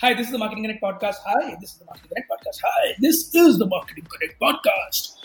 [0.00, 1.16] Hi, this is the Marketing Connect podcast.
[1.26, 2.60] Hi, this is the Marketing Connect podcast.
[2.64, 5.16] Hi, this is the Marketing Connect podcast.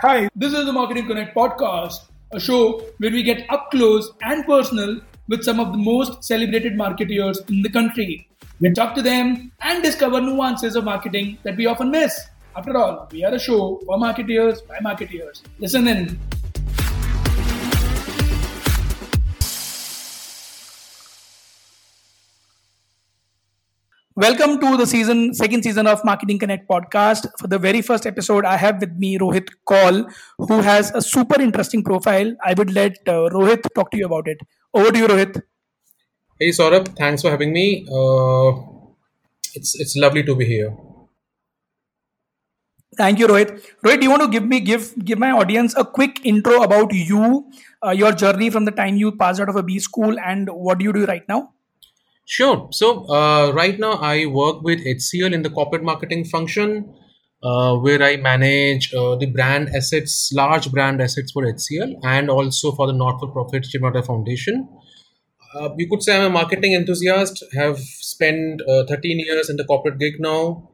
[0.00, 4.44] Hi, this is the Marketing Connect podcast, a show where we get up close and
[4.46, 8.28] personal with some of the most celebrated marketeers in the country.
[8.58, 12.20] We talk to them and discover nuances of marketing that we often miss.
[12.56, 15.40] After all, we are a show for marketeers by marketeers.
[15.60, 16.18] Listen in.
[24.18, 27.28] Welcome to the season, second season of Marketing Connect podcast.
[27.38, 30.06] For the very first episode, I have with me Rohit Kaul,
[30.38, 32.34] who has a super interesting profile.
[32.44, 34.38] I would let uh, Rohit talk to you about it.
[34.74, 35.40] Over to you, Rohit.
[36.40, 37.86] Hey Saurabh, thanks for having me.
[37.88, 38.58] Uh,
[39.54, 40.76] it's it's lovely to be here.
[42.96, 43.52] Thank you, Rohit.
[43.84, 46.92] Rohit, do you want to give me give give my audience a quick intro about
[46.92, 47.52] you,
[47.86, 50.78] uh, your journey from the time you passed out of a B school, and what
[50.78, 51.52] do you do right now?
[52.30, 52.68] Sure.
[52.72, 56.94] So uh, right now I work with HCL in the corporate marketing function,
[57.42, 62.72] uh, where I manage uh, the brand assets, large brand assets for HCL, and also
[62.72, 64.68] for the not-for-profit Chimata Foundation.
[65.54, 67.42] Uh, you could say I'm a marketing enthusiast.
[67.54, 70.68] Have spent uh, 13 years in the corporate gig now,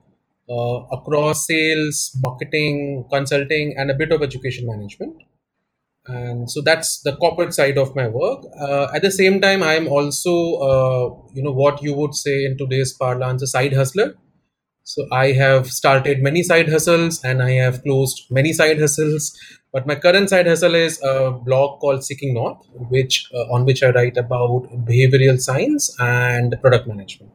[0.51, 5.23] uh, across sales, marketing, consulting, and a bit of education management
[6.07, 8.45] and so that's the corporate side of my work.
[8.61, 10.35] Uh, at the same time i'm also
[10.69, 14.15] uh, you know what you would say in today's parlance a side hustler.
[14.85, 19.39] So i have started many side hustles and i have closed many side hustles.
[19.73, 22.59] But my current side hustle is a blog called seeking north
[22.91, 27.33] which uh, on which i write about behavioral science and product management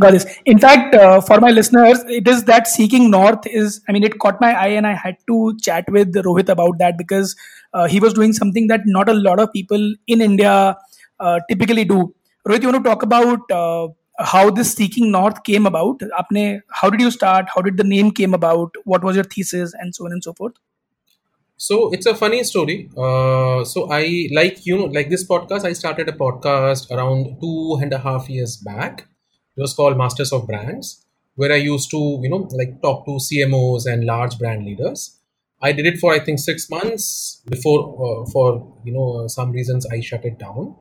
[0.00, 0.26] Got this.
[0.44, 3.80] In fact, uh, for my listeners, it is that seeking north is.
[3.88, 6.98] I mean, it caught my eye, and I had to chat with Rohit about that
[6.98, 7.36] because
[7.72, 10.76] uh, he was doing something that not a lot of people in India
[11.20, 12.12] uh, typically do.
[12.46, 13.86] Rohit, you want to talk about uh,
[14.18, 16.00] how this seeking north came about?
[16.18, 17.46] Apne, how did you start?
[17.54, 18.74] How did the name came about?
[18.82, 20.54] What was your thesis, and so on and so forth?
[21.56, 22.90] So it's a funny story.
[22.96, 25.64] Uh, so I like you know like this podcast.
[25.64, 29.06] I started a podcast around two and a half years back
[29.56, 31.04] it was called Masters of Brands,
[31.36, 35.18] where I used to, you know, like talk to CMOs and large brand leaders.
[35.62, 37.80] I did it for I think six months before,
[38.24, 40.76] uh, for you know, some reasons I shut it down.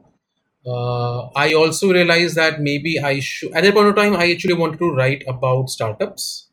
[0.65, 3.51] Uh, I also realized that maybe I should.
[3.53, 6.47] At that point of time, I actually wanted to write about startups,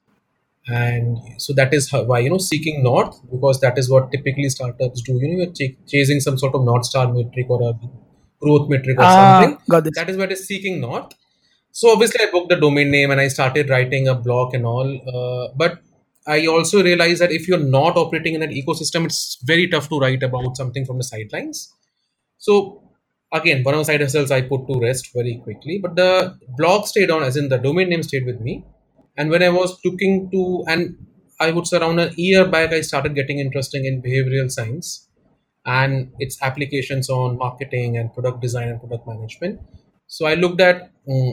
[0.69, 4.49] and so that is how, why you know seeking north because that is what typically
[4.49, 5.15] startups do.
[5.15, 7.75] You know, you're ch- chasing some sort of north star metric or a
[8.41, 9.59] growth metric or Ah, something.
[9.95, 11.13] That is what is seeking north
[11.73, 14.89] so obviously i booked the domain name and i started writing a blog and all
[15.15, 15.79] uh, but
[16.27, 19.99] i also realized that if you're not operating in that ecosystem it's very tough to
[19.99, 21.73] write about something from the sidelines.
[22.39, 22.83] So
[23.33, 26.87] again one of the side hustles i put to rest very quickly but the blog
[26.87, 28.65] stayed on as in the domain name stayed with me.
[29.17, 30.97] And when i was looking to and
[31.41, 35.09] i would say around a year back i started getting interesting in behavioral science
[35.67, 39.61] and its applications on marketing and product design and product management.
[40.07, 41.33] So i looked at mm,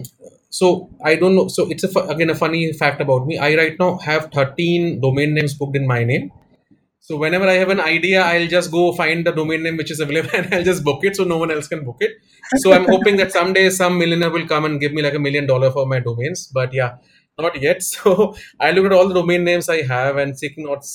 [0.50, 1.48] so i don't know.
[1.48, 3.38] So it's a again a funny fact about me.
[3.38, 6.32] I right now have 13 domain names booked in my name.
[7.08, 10.00] So whenever i have an idea i'll just go find the domain name which is
[10.06, 12.12] available and i'll just book it so no one else can book it.
[12.64, 15.48] So i'm hoping that someday some millionaire will come and give me like a million
[15.48, 16.48] dollar for my domains.
[16.54, 16.98] But yeah
[17.40, 17.84] not yet.
[17.94, 20.86] So i looked at all the domain names i have and seeking not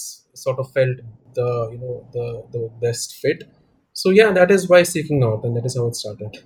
[0.45, 0.99] sort of felt
[1.35, 2.27] the you know the
[2.57, 3.45] the best fit.
[3.93, 6.43] So yeah that is why seeking north and that is how it started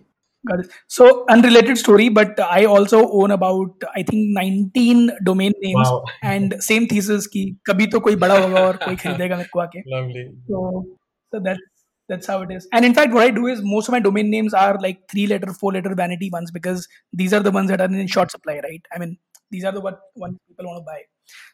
[0.49, 0.71] Got it.
[0.87, 6.05] So unrelated story, but I also own about I think 19 domain names wow.
[6.23, 9.83] and same thesis ki kabhi to koi bada hoga aur koi kharidega mere.
[9.87, 10.29] Lovely.
[10.49, 10.85] So
[11.33, 11.61] so that's
[12.09, 12.69] that's how it is.
[12.73, 15.27] And in fact, what I do is most of my domain names are like three
[15.27, 18.61] letter, four letter vanity ones because these are the ones that are in short supply,
[18.63, 18.83] right?
[18.95, 19.19] I mean,
[19.51, 21.03] these are the what one people want to buy.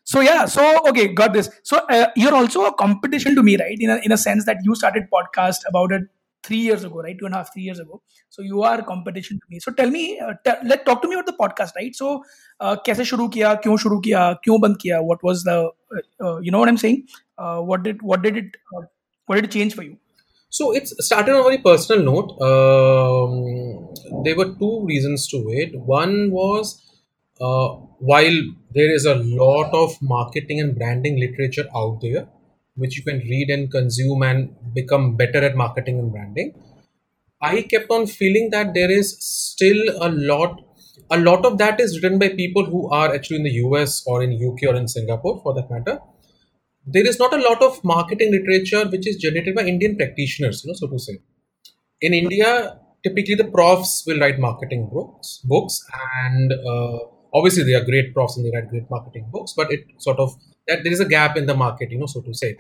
[0.04, 1.48] So yeah, so okay, got this.
[1.64, 3.76] So uh, you're also a competition to me, right?
[3.78, 6.02] In a in a sense that you started podcast about it
[6.43, 7.17] three years ago, right?
[7.19, 8.01] Two and a half, three years ago.
[8.29, 9.59] So you are a competition to me.
[9.59, 11.95] So tell me, uh, t- let talk to me about the podcast, right?
[11.95, 12.23] So
[12.59, 15.01] uh, कैसे शुरू किया, क्यों शुरू किया, क्यों बंद किया?
[15.11, 15.57] What was the,
[15.95, 17.03] uh, uh, you know what I'm saying?
[17.37, 18.83] Uh, what did what did it uh,
[19.25, 19.97] what did it change for you?
[20.49, 22.29] So it's started on a very personal note.
[22.41, 25.77] Um, there were two reasons to it.
[25.79, 26.81] One was
[27.41, 27.67] uh,
[27.99, 28.39] while
[28.73, 32.27] there is a lot of marketing and branding literature out there,
[32.76, 36.54] which you can read and consume and become better at marketing and branding,
[37.40, 40.60] I kept on feeling that there is still a lot.
[41.10, 44.22] A lot of that is written by people who are actually in the US or
[44.22, 45.98] in UK or in Singapore, for that matter
[46.86, 50.68] there is not a lot of marketing literature which is generated by Indian practitioners, you
[50.68, 51.18] know, so to say.
[52.00, 55.84] In India, typically the profs will write marketing books, books,
[56.24, 56.98] and uh,
[57.32, 59.54] obviously they are great profs and they write great marketing books.
[59.56, 60.34] But it sort of
[60.68, 62.56] that there is a gap in the market, you know, so to say.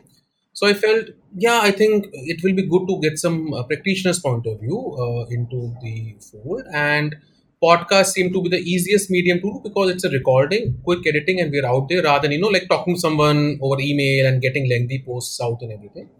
[0.54, 1.06] So I felt,
[1.36, 4.78] yeah, I think it will be good to get some uh, practitioners' point of view
[4.98, 7.14] uh, into the fold, and
[7.62, 11.40] podcast seem to be the easiest medium to do because it's a recording, quick editing,
[11.40, 14.42] and we're out there rather than you know like talking to someone over email and
[14.42, 16.10] getting lengthy posts out and everything.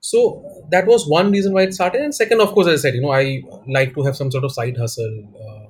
[0.00, 2.94] So that was one reason why it started, and second, of course, as I said,
[2.94, 5.14] you know, I like to have some sort of side hustle.
[5.44, 5.63] Uh,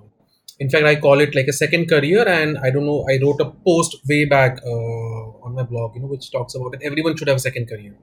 [0.59, 3.05] in fact, I call it like a second career, and I don't know.
[3.11, 6.75] I wrote a post way back uh, on my blog, you know, which talks about
[6.75, 6.81] it.
[6.83, 7.95] Everyone should have a second career.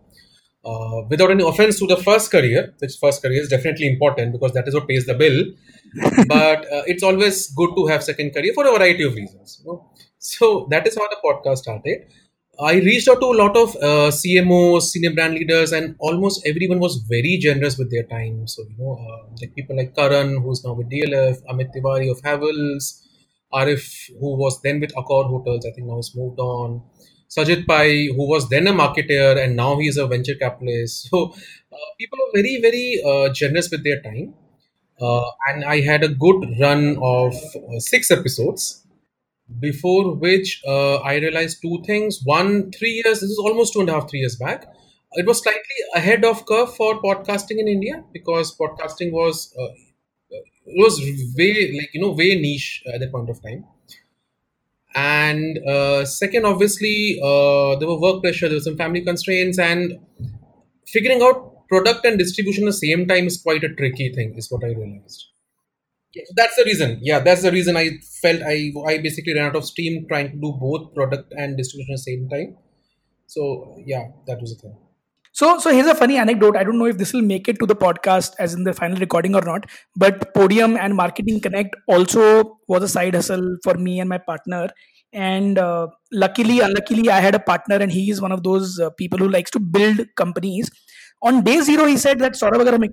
[0.64, 4.52] Uh, without any offense to the first career, which first career is definitely important because
[4.52, 5.44] that is what pays the bill.
[6.28, 9.62] but uh, it's always good to have second career for a variety of reasons.
[9.64, 9.90] You know?
[10.20, 12.06] So that is how the podcast started.
[12.62, 16.80] I reached out to a lot of uh, CMOs, senior brand leaders, and almost everyone
[16.80, 18.48] was very generous with their time.
[18.48, 22.22] So, you know, uh, like people like Karan, who's now with DLF, Amit Tiwari of
[22.22, 23.02] Havells,
[23.52, 26.84] Arif, who was then with Accor Hotels, I think now has moved on.
[27.36, 31.08] Sajid Pai, who was then a marketer and now he's a venture capitalist.
[31.10, 31.34] So,
[31.74, 34.36] uh, people are very, very uh, generous with their time.
[35.02, 38.81] Uh, and I had a good run of uh, six episodes
[39.60, 42.22] before which uh, I realized two things.
[42.24, 44.66] One, three years, this is almost two and a half, three years back.
[45.14, 49.68] It was slightly ahead of curve for podcasting in India because podcasting was uh,
[50.78, 51.00] was
[51.38, 53.66] way like you know way niche at that point of time.
[54.94, 60.00] And uh, second, obviously, uh, there were work pressure, there were some family constraints, and
[60.88, 64.52] figuring out product and distribution at the same time is quite a tricky thing, is
[64.52, 65.31] what I realized.
[66.36, 67.00] That's the reason.
[67.02, 70.38] Yeah, that's the reason I felt I I basically ran out of steam trying to
[70.38, 72.58] do both product and distribution at the same time.
[73.28, 74.76] So yeah, that was the thing.
[75.34, 76.58] So, so here's a funny anecdote.
[76.58, 78.98] I don't know if this will make it to the podcast as in the final
[79.00, 79.66] recording or not,
[79.96, 84.68] but Podium and Marketing Connect also was a side hustle for me and my partner.
[85.14, 88.90] And uh, luckily, unluckily, I had a partner, and he is one of those uh,
[88.92, 90.70] people who likes to build companies.
[91.23, 92.89] On day zero, he said that Saurabh अगर हम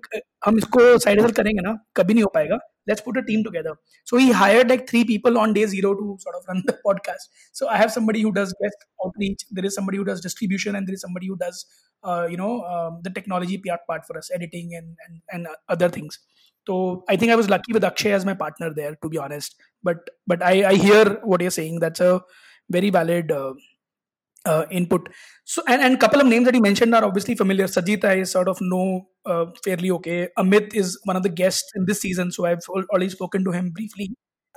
[0.46, 2.60] हम इसको side hustle करेंगे ना कभी नहीं हो पाएगा
[2.90, 3.74] let's put a team together
[4.04, 7.30] so he hired like three people on day zero to sort of run the podcast
[7.60, 10.88] so i have somebody who does guest outreach there is somebody who does distribution and
[10.88, 11.66] there is somebody who does
[12.04, 15.56] uh, you know um, the technology part part for us editing and and, and uh,
[15.70, 16.20] other things
[16.68, 19.56] so i think i was lucky with akshay as my partner there to be honest
[19.90, 22.22] but but i i hear what you're saying that's a
[22.70, 23.54] very valid uh,
[24.53, 25.09] uh, input.
[25.45, 27.67] So, and and couple of names that you mentioned are obviously familiar.
[27.75, 28.87] Sajid I sort of know
[29.27, 30.29] uh, fairly okay.
[30.45, 33.71] Amit is one of the guests in this season, so I've already spoken to him
[33.81, 34.11] briefly.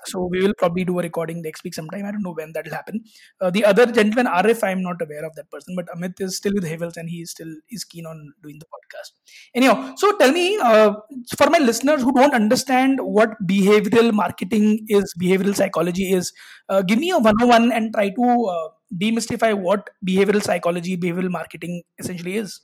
[0.05, 2.05] So we will probably do a recording next week sometime.
[2.05, 3.03] I don't know when that will happen.
[3.39, 6.53] Uh, the other gentleman, Arif, I'm not aware of that person, but Amit is still
[6.55, 9.11] with Havells and he is still is keen on doing the podcast.
[9.53, 10.93] Anyhow, so tell me, uh,
[11.37, 16.33] for my listeners who don't understand what behavioral marketing is, behavioral psychology is,
[16.69, 21.83] uh, give me a one-on-one and try to uh, demystify what behavioral psychology, behavioral marketing
[21.99, 22.61] essentially is.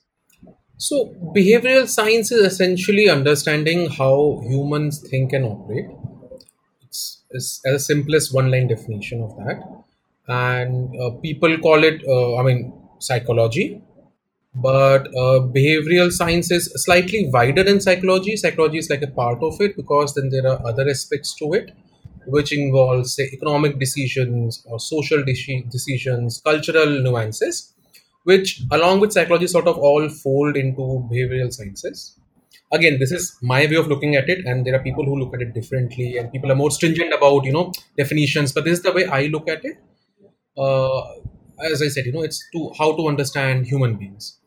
[0.76, 5.86] So, behavioral science is essentially understanding how humans think and operate.
[6.82, 9.62] It's as simplest one line definition of that.
[10.28, 13.82] And uh, people call it uh, i mean psychology.
[14.54, 18.36] But uh, behavioral science is slightly wider than psychology.
[18.36, 21.72] Psychology is like a part of it because then there are other aspects to it
[22.36, 27.74] which involves say economic decisions or social deci- decisions cultural nuances
[28.24, 32.18] which along with psychology sort of all fold into behavioral sciences.
[32.72, 35.34] Again this is my way of looking at it and there are people who look
[35.34, 38.82] at it differently and people are more stringent about you know definitions but this is
[38.82, 39.78] the way i look at it.
[40.56, 41.00] Uh,
[41.72, 44.38] as i said you know it's to how to understand human beings.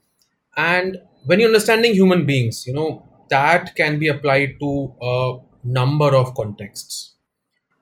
[0.58, 6.16] And when you're understanding human beings you know that can be applied to a number
[6.16, 7.11] of contexts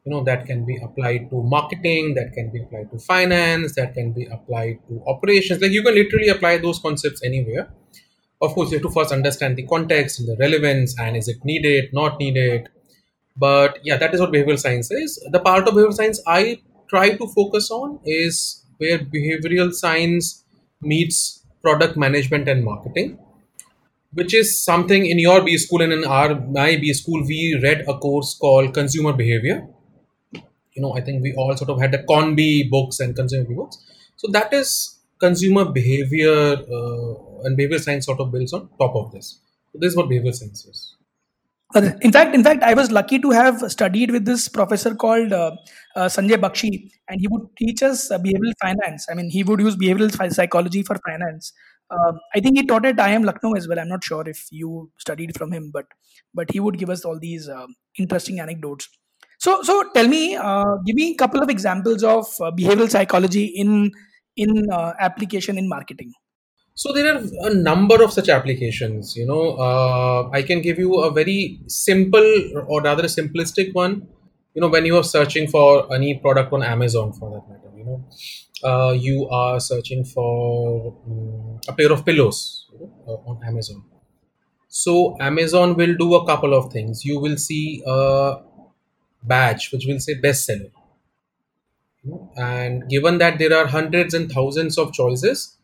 [0.06, 3.94] you know that can be applied to marketing that can be applied to finance that
[3.94, 5.62] can be applied to operations.
[5.62, 7.70] Like you can literally apply those concepts anywhere.
[8.41, 11.44] Of course you have to first understand the context and the relevance and is it
[11.44, 12.70] needed not needed.
[13.38, 15.20] But yeah that is what behavioral science is.
[15.32, 20.46] The part of behavioral science i try to focus on is where behavioral science
[20.82, 23.18] meets product management and marketing
[24.13, 27.84] which is something in your b school and in our my b school we read
[27.88, 29.58] a course called consumer behavior
[30.79, 32.41] you know i think we all sort of had the conb
[32.75, 33.83] books and consumer books
[34.24, 39.12] so that is consumer behavior uh, and behavior science sort of builds on top of
[39.12, 39.39] this.
[39.71, 40.95] So this is what behavior science is.
[42.01, 45.51] In fact, in fact, I was lucky to have studied with this professor called uh,
[45.95, 49.05] uh, Sanjay Bakshi, and he would teach us uh, behavioral finance.
[49.09, 51.53] I mean, he would use behavioral psychology for finance.
[51.91, 53.79] Um, I think he taught at IIM Lucknow as well.
[53.79, 55.86] I'm not sure if you studied from him, but
[56.33, 58.89] but he would give us all these um, interesting anecdotes.
[59.39, 63.46] So so tell me, uh, give me a couple of examples of uh, behavioral psychology
[63.46, 63.91] in
[64.36, 66.12] in uh, application in marketing.
[66.75, 69.15] So there are a number of such applications.
[69.15, 72.29] You know, uh, I can give you a very simple
[72.67, 74.08] or rather a simplistic one.
[74.55, 77.86] You know, when you are searching for any product on Amazon, for that matter, you
[77.86, 78.00] know,
[78.69, 83.84] uh, you are searching for um, a pair of pillows you know, uh, on Amazon.
[84.67, 87.03] So Amazon will do a couple of things.
[87.05, 88.38] You will see a
[89.24, 90.72] badge which will say bestseller.
[92.38, 95.58] And given that there are hundreds and thousands of choices,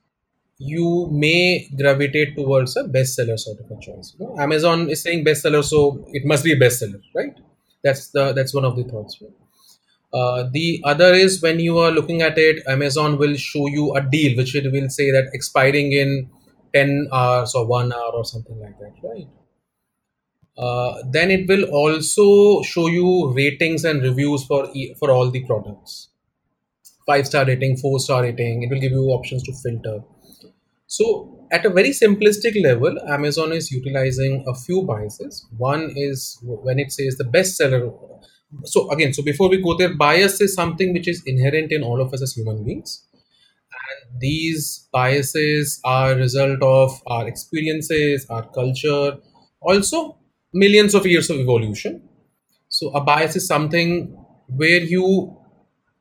[0.60, 4.16] you may gravitate towards a bestseller sort of a choice.
[4.20, 7.38] You know, Amazon is saying bestseller, so it must be a bestseller, right?
[7.84, 9.22] That's the that's one of the thoughts.
[10.14, 14.02] Uh, the other is when you are looking at it, Amazon will show you a
[14.02, 16.30] deal, which it will say that expiring in
[16.74, 19.28] 10 hours or one hour or something like that, right?
[20.58, 24.68] Uh, then it will also show you ratings and reviews for
[25.00, 26.10] for all the products.
[27.06, 28.64] Five star rating, four star rating.
[28.64, 30.04] It will give you options to filter.
[30.88, 35.46] So, at a very simplistic level, Amazon is utilizing a few biases.
[35.58, 37.94] One is when it says the bestseller.
[38.66, 42.02] So, again, so before we go there, bias is something which is inherent in all
[42.02, 43.04] of us as human beings.
[43.88, 49.18] And these biases are a result of our experiences, our culture,
[49.62, 50.18] also
[50.56, 52.02] millions of years of evolution.
[52.70, 55.38] So, a bias is something where you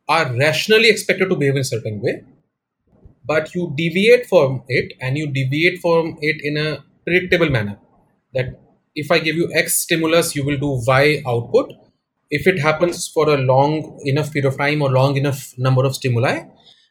[0.09, 2.23] are rationally expected to behave in a certain way
[3.27, 7.79] but you deviate from it and you deviate from it in a predictable manner.
[8.35, 8.61] That
[8.95, 11.73] if i give you x stimulus you will do y output.
[12.31, 15.95] If it happens for a long enough period of time or long enough number of
[15.95, 16.45] stimuli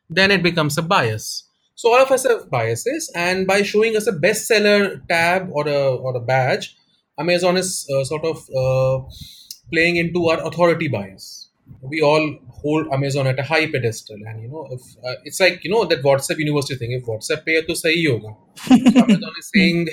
[0.09, 1.43] then it becomes a bias.
[1.75, 5.95] So all of us have biases and by showing us a bestseller tab or a
[5.95, 6.75] or a badge
[7.17, 9.05] Amazon is uh, sort of uh,
[9.71, 11.49] playing into our authority bias.
[11.81, 15.63] We all hold Amazon at a high pedestal, and you know, if, uh, it's like
[15.63, 16.91] you know that WhatsApp University thing.
[16.91, 18.35] If WhatsApp pay to say yoga,
[18.69, 19.87] Amazon is saying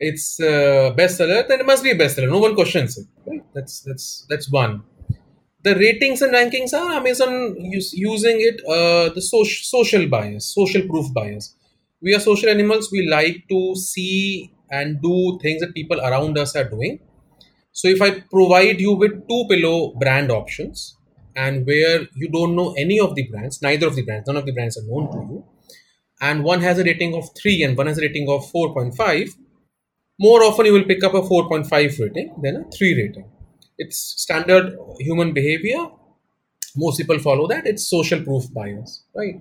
[0.00, 2.28] it's uh, bestseller, then it must be a bestseller.
[2.28, 3.06] No one questions it.
[3.26, 3.44] Right?
[3.54, 4.82] That's that's that's one.
[5.62, 10.82] The ratings and rankings are Amazon use, using it uh, the social social bias, social
[10.88, 11.54] proof bias.
[12.00, 12.90] We are social animals.
[12.92, 17.00] We like to see and do things that people around us are doing.
[17.72, 20.96] So if I provide you with two pillow brand options,
[21.36, 24.46] and where you don't know any of the brands, neither of the brands, none of
[24.46, 25.44] the brands are known to you,
[26.20, 29.34] and one has a rating of 3 and one has a rating of 4.5,
[30.18, 33.26] more often you will pick up a 4.5 rating than a 3 rating.
[33.78, 35.88] It's standard human behavior.
[36.76, 37.66] Most people follow that.
[37.66, 39.40] It's social proof bias, right?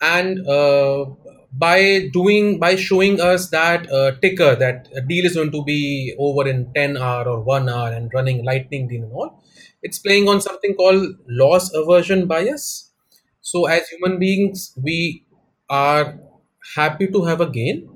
[0.00, 1.06] And uh,
[1.52, 6.14] by doing by showing us that uh, ticker that a deal is going to be
[6.18, 9.42] over in 10 hour or 1 hour and running lightning deal and all
[9.82, 12.90] it's playing on something called loss aversion bias.
[13.40, 15.24] So, as human beings, we
[15.70, 16.18] are
[16.74, 17.88] happy to have a gain,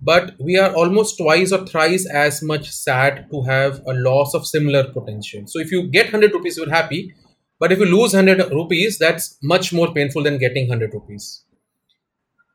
[0.00, 4.46] but we are almost twice or thrice as much sad to have a loss of
[4.46, 5.42] similar potential.
[5.46, 7.14] So, if you get 100 rupees, you're happy,
[7.60, 11.44] but if you lose 100 rupees, that's much more painful than getting 100 rupees.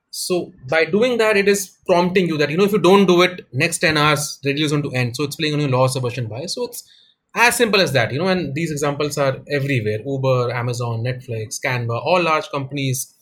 [0.09, 3.21] So, by doing that, it is prompting you that, you know, if you don't do
[3.21, 5.15] it, next 10 hours, is going to end.
[5.15, 6.55] So, it's playing on your loss aversion bias.
[6.55, 6.83] So, it's
[7.35, 12.01] as simple as that, you know, and these examples are everywhere Uber, Amazon, Netflix, Canva,
[12.03, 13.13] all large companies,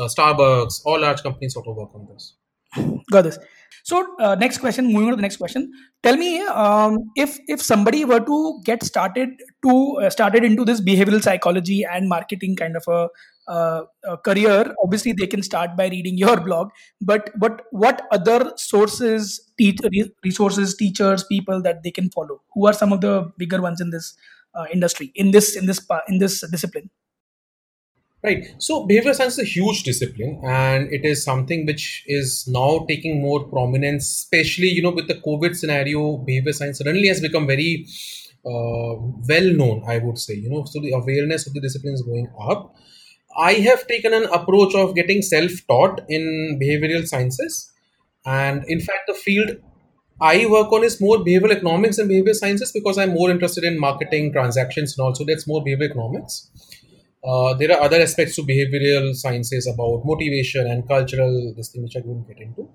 [0.00, 2.34] uh, Starbucks, all large companies sort of work on this.
[3.10, 3.38] Got this.
[3.84, 5.72] So uh, next question, moving on to the next question.
[6.02, 9.30] Tell me um, if if somebody were to get started
[9.64, 13.08] to uh, started into this behavioral psychology and marketing kind of a,
[13.50, 14.74] uh, career.
[14.82, 16.70] Obviously, they can start by reading your blog.
[17.00, 19.52] But but what other sources,
[20.24, 22.40] resources, teachers, people that they can follow?
[22.54, 24.14] Who are some of the bigger ones in this
[24.54, 26.90] uh, industry in this in this in this discipline?
[28.22, 28.48] Right.
[28.58, 33.22] So behavior science is a huge discipline and it is something which is now taking
[33.22, 37.86] more prominence, especially, you know, with the COVID scenario, behavior science suddenly has become very
[38.44, 42.02] uh, well known, I would say, you know, so the awareness of the discipline is
[42.02, 42.74] going up.
[43.36, 47.72] I have taken an approach of getting self taught in behavioral sciences.
[48.26, 49.56] And in fact, the field
[50.20, 53.80] I work on is more behavioral economics and behavior sciences because I'm more interested in
[53.80, 56.50] marketing, transactions, and also that's more behavioral economics
[57.22, 61.96] uh, there are other aspects to behavioral sciences about motivation and cultural this thing which
[61.96, 62.68] I won't get into.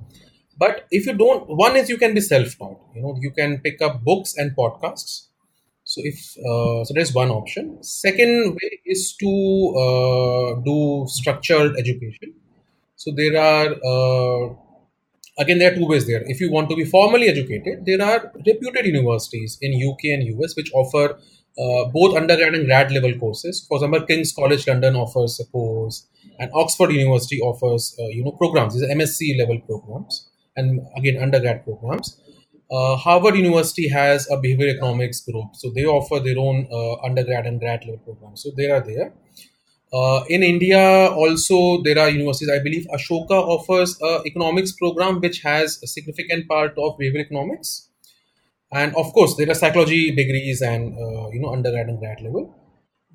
[0.58, 2.80] But if you don't, one is you can be self-taught.
[2.96, 5.25] You know, you can pick up books and podcasts.
[5.96, 7.82] So if uh, so, there's one option.
[7.82, 9.32] Second way is to
[9.84, 12.34] uh, do structured education.
[12.98, 14.56] So there are uh,
[15.40, 16.22] again there are two ways there.
[16.26, 20.58] If you want to be formally educated, there are reputed universities in UK and US
[20.58, 21.18] which offer
[21.58, 23.66] uh, both undergrad and grad level courses.
[23.70, 26.08] For example, King's College London offers a course,
[26.40, 28.74] and Oxford University offers uh, you know programs.
[28.74, 32.20] These are MSc level programs, and again undergrad programs.
[32.72, 37.46] Uh, Harvard University has a behavioral economics group, so they offer their own uh, undergrad
[37.46, 38.42] and grad level programs.
[38.42, 39.14] So they are there.
[39.94, 42.50] Uh, in India, also there are universities.
[42.50, 47.90] I believe Ashoka offers a economics program which has a significant part of behavioral economics,
[48.72, 52.54] and of course there are psychology degrees and uh, you know undergrad and grad level.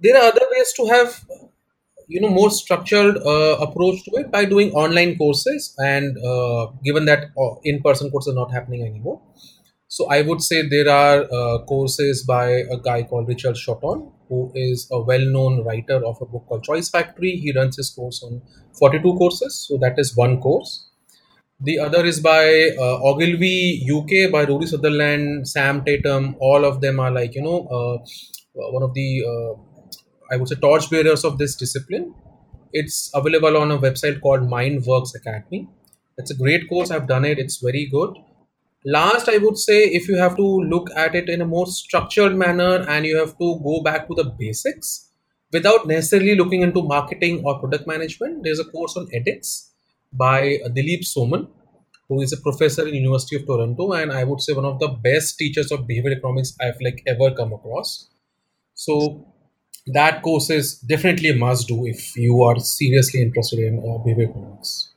[0.00, 1.24] There are other ways to have
[2.14, 7.04] you know more structured uh, approach to it by doing online courses and uh, given
[7.06, 9.20] that uh, in-person courses are not happening anymore.
[9.96, 14.40] So i would say there are uh, courses by a guy called richard shotton who
[14.54, 17.32] is a well-known writer of a book called choice factory.
[17.46, 18.40] He runs his course on
[18.78, 20.86] 42 courses so that is one course.
[21.60, 26.34] The other is by uh, Ogilvy UK by Rory Sutherland, Sam Tatam.
[26.40, 27.98] All of them are like you know uh,
[28.78, 29.52] one of the uh,
[30.30, 32.14] I would say torchbearers of this discipline.
[32.72, 35.68] It's available on a website called Mindworks Academy.
[36.18, 36.90] It's a great course.
[36.90, 37.38] I've done it.
[37.38, 38.16] It's very good.
[38.84, 42.34] Last, I would say if you have to look at it in a more structured
[42.36, 45.10] manner and you have to go back to the basics
[45.52, 49.68] without necessarily looking into marketing or product management, there's a course on edX
[50.12, 51.48] by Dilip Soman,
[52.08, 54.88] who is a professor in University of Toronto, and I would say one of the
[54.88, 58.08] best teachers of behavior economics I've like ever come across.
[58.74, 59.29] So
[59.94, 64.30] that course is definitely a must do if you are seriously interested in uh, behavior
[64.30, 64.92] economics.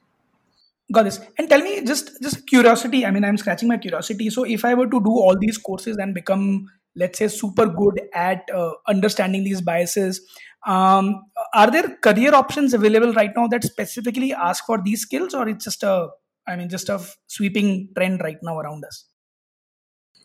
[0.91, 1.19] Got this.
[1.37, 3.05] And tell me, just just curiosity.
[3.05, 4.29] I mean, I'm scratching my curiosity.
[4.29, 8.01] So, if I were to do all these courses and become, let's say, super good
[8.13, 10.21] at uh, understanding these biases,
[10.67, 11.23] um,
[11.53, 15.63] are there career options available right now that specifically ask for these skills, or it's
[15.63, 16.09] just a,
[16.47, 19.05] I mean, just a sweeping trend right now around us?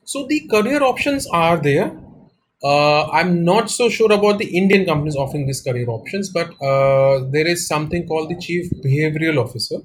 [0.05, 1.97] So the career options are there.
[2.63, 7.25] Uh, I'm not so sure about the Indian companies offering these career options, but uh,
[7.31, 9.77] there is something called the Chief Behavioral Officer,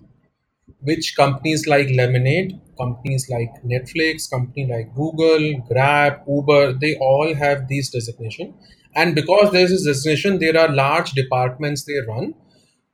[0.82, 7.68] which companies like Lemonade, companies like Netflix, company like Google, Grab, Uber, they all have
[7.68, 8.56] these designation.
[8.96, 12.34] And because there's this designation, there are large departments they run.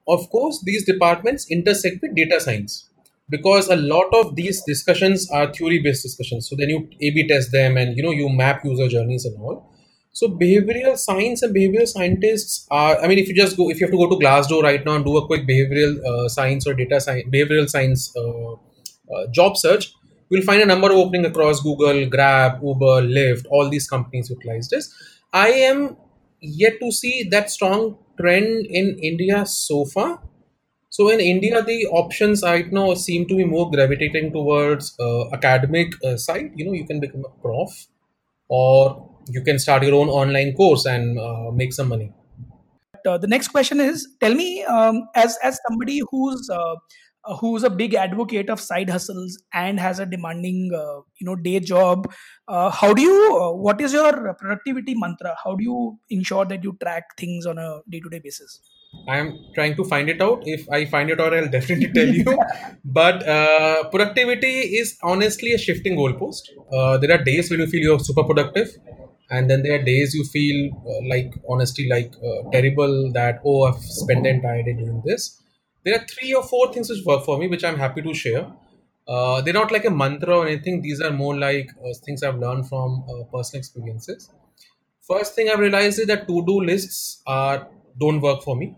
[0.08, 2.89] Of course, these departments intersect with data science
[3.30, 7.28] because a lot of these discussions are theory based discussions so then you a b
[7.28, 9.68] test them and you know you map user journeys and all
[10.19, 13.86] so behavioral science and behavioral scientists are i mean if you just go if you
[13.88, 16.73] have to go to glassdoor right now and do a quick behavioral uh, science or
[16.82, 19.93] data science behavioral science uh, uh, job search
[20.29, 24.69] you'll find a number of opening across google grab uber lyft all these companies utilize
[24.75, 24.89] this
[25.34, 25.95] i am
[26.41, 27.86] yet to see that strong
[28.19, 30.12] trend in india so far
[30.91, 35.93] so in India, the options right now seem to be more gravitating towards uh, academic
[36.03, 36.51] uh, side.
[36.55, 37.88] You know, you can become a prof,
[38.47, 42.12] or you can start your own online course and uh, make some money.
[43.08, 46.76] uh, the next question is tell me um, as as somebody who's uh,
[47.26, 51.36] uh, who's a big advocate of side hustles and has a demanding uh, you know
[51.36, 52.12] day job
[52.48, 56.63] uh, how do you uh, what is your productivity mantra how do you ensure that
[56.63, 58.62] you track things on a day to day basis
[59.08, 60.42] I am trying to find it out.
[60.46, 62.26] If I find it out, I'll definitely tell you.
[62.84, 66.50] But uh, productivity is honestly a shifting goalpost.
[66.74, 68.70] Uh, there are days when you feel you're super productive,
[69.30, 73.63] and then there are days you feel uh, like honestly like uh, terrible that oh
[73.63, 75.42] I've spent the entire day doing this.
[75.86, 78.48] There are three or four things which work for me, which I'm happy to share.
[79.08, 80.82] Uh, they're not like a mantra or anything.
[80.82, 84.30] These are more like uh, things I've learned from uh, personal experiences.
[85.08, 87.68] First thing I've realized is that to-do lists are
[88.00, 88.76] don't work for me.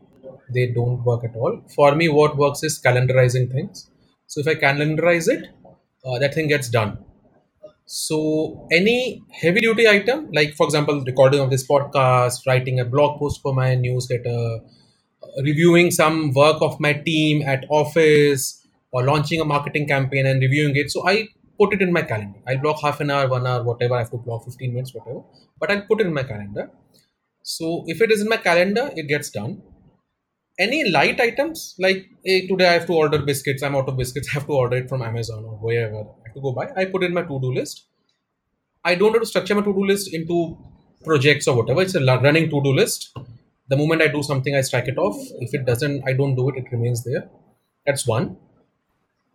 [0.54, 1.62] They don't work at all.
[1.76, 3.90] For me, what works is calendarizing things.
[4.28, 5.50] So if I calendarize it,
[6.06, 6.98] uh, that thing gets done.
[7.94, 13.20] So any heavy duty item, like for example, recording of this podcast, writing a blog
[13.20, 14.60] post for my newsletter,
[15.22, 20.42] uh, reviewing some work of my team at office, or launching a marketing campaign and
[20.42, 20.90] reviewing it.
[20.90, 21.28] So I
[21.60, 22.40] put it in my calendar.
[22.48, 25.24] I'll block half an hour, one hour, whatever I have to block, 15 minutes, whatever.
[25.60, 26.72] But I'll put it in my calendar.
[27.44, 29.64] So if it is in my calendar, it gets done.
[30.58, 33.62] Any light items like hey, today I have to order biscuits.
[33.64, 34.30] I'm out of biscuits.
[34.32, 37.04] I have to order it from Amazon or wherever I to go by I put
[37.04, 37.86] in my to-do list.
[38.84, 40.58] I don't have to structure my to-do list into
[41.04, 41.82] projects or whatever.
[41.82, 43.18] It's a running to-do list.
[43.68, 45.18] The moment I do something, I strike it off.
[45.40, 46.56] If it doesn't, I don't do it.
[46.58, 47.30] It remains there.
[47.86, 48.38] That's one.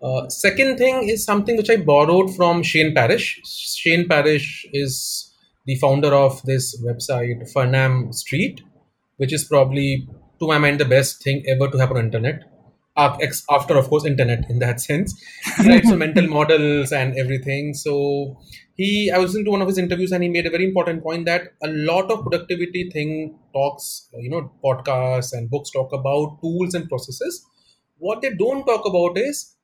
[0.03, 3.41] Uh, second thing is something which I borrowed from Shane Parrish.
[3.45, 5.33] Shane Parrish is
[5.65, 8.63] the founder of this website, Farnam Street,
[9.17, 10.07] which is probably,
[10.39, 12.45] to my mind, the best thing ever to happen on internet.
[12.97, 15.15] After of course internet in that sense.
[15.65, 17.75] Writes some mental models and everything.
[17.75, 18.39] So
[18.77, 21.03] he i was listening to one of his interviews and he made a very important
[21.03, 23.87] point that a lot of productivity thing talks
[24.25, 27.45] you know podcasts and books talk about tools and processes.
[27.99, 29.55] What they don't talk about is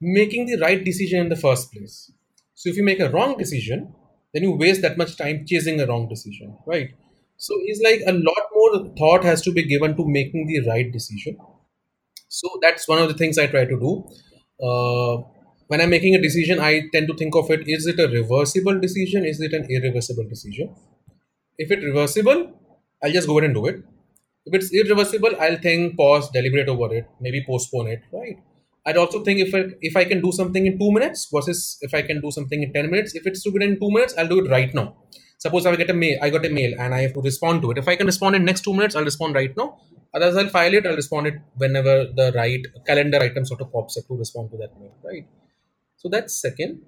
[0.00, 2.12] making the right decision in the first place.
[2.54, 3.94] So if you make a wrong decision
[4.34, 6.90] then you waste that much time chasing a wrong decision right?
[7.36, 10.90] So it's like a lot more thought has to be given to making the right
[10.92, 11.36] decision
[12.40, 13.92] so that's one of the things I try to do.
[14.68, 15.22] Uh,
[15.68, 18.78] when I'm making a decision, I tend to think of it: is it a reversible
[18.86, 19.24] decision?
[19.32, 20.74] Is it an irreversible decision?
[21.58, 22.40] If it's reversible,
[23.02, 23.82] I'll just go ahead and do it.
[24.46, 28.02] If it's irreversible, I'll think, pause, deliberate over it, maybe postpone it.
[28.12, 28.38] Right.
[28.86, 31.92] I'd also think if I, if I can do something in two minutes versus if
[31.94, 33.14] I can do something in ten minutes.
[33.14, 34.86] If it's to be done in two minutes, I'll do it right now.
[35.38, 37.70] Suppose I get a mail, I got a mail and I have to respond to
[37.72, 37.78] it.
[37.78, 39.78] If I can respond in next two minutes, I'll respond right now.
[40.14, 40.86] Otherwise, I'll file it.
[40.86, 44.56] I'll respond it whenever the right calendar item sort of pops up to respond to
[44.58, 44.94] that mail.
[45.04, 45.26] Right.
[45.96, 46.80] So that's second.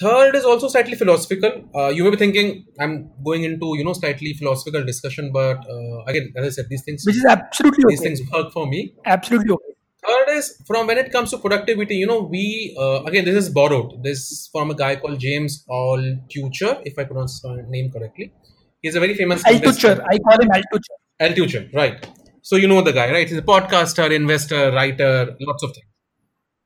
[0.00, 1.68] Third is also slightly philosophical.
[1.74, 6.04] Uh, you may be thinking I'm going into you know slightly philosophical discussion, but uh,
[6.06, 8.14] again, as I said, these things which is absolutely these okay.
[8.14, 8.94] things work for me.
[9.04, 9.74] Absolutely okay.
[10.06, 13.48] Third is from when it comes to productivity, you know, we uh, again this is
[13.50, 14.02] borrowed.
[14.04, 18.32] This is from a guy called James Altucher, if I pronounce his name correctly.
[18.80, 19.42] He's a very famous.
[19.42, 20.00] Altucher.
[20.08, 20.98] I call him Altucher.
[21.20, 22.06] Altucher, right?
[22.42, 23.28] So you know the guy, right?
[23.28, 25.86] He's a podcaster, investor, writer, lots of things.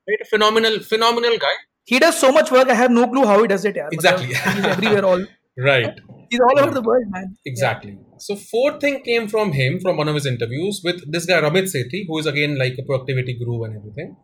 [0.09, 0.19] Right?
[0.23, 1.55] A phenomenal, phenomenal guy.
[1.85, 2.69] He does so much work.
[2.69, 3.77] I have no clue how he does it.
[3.77, 3.88] Yeah.
[3.91, 4.27] Exactly.
[4.27, 5.05] He's everywhere.
[5.05, 5.25] All
[5.59, 6.01] Right.
[6.31, 7.37] he's all over the world, man.
[7.45, 7.99] Exactly.
[8.19, 11.65] So fourth thing came from him from one of his interviews with this guy Ramit
[11.75, 14.17] Sethi, who is again like a productivity guru and everything.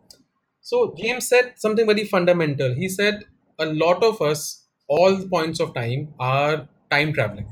[0.61, 2.73] So James said something very fundamental.
[2.73, 3.25] He said
[3.59, 7.47] a lot of us, all points of time, are time traveling.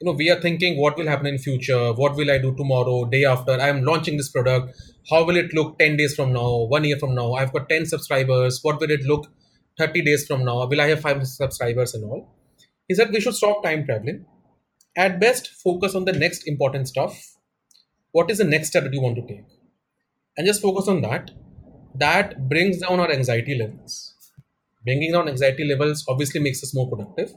[0.00, 3.04] You know, we are thinking what will happen in future, what will I do tomorrow,
[3.04, 3.52] day after.
[3.52, 4.74] I am launching this product.
[5.10, 7.34] How will it look 10 days from now, one year from now?
[7.34, 8.60] I've got 10 subscribers.
[8.62, 9.26] What will it look
[9.76, 10.66] 30 days from now?
[10.66, 12.34] Will I have five subscribers and all?
[12.88, 14.24] He said we should stop time traveling.
[14.96, 17.36] At best, focus on the next important stuff.
[18.12, 19.44] What is the next step that you want to take?
[20.38, 21.30] And just focus on that.
[21.94, 24.14] That brings down our anxiety levels.
[24.82, 27.34] Bringing down anxiety levels obviously makes us more productive.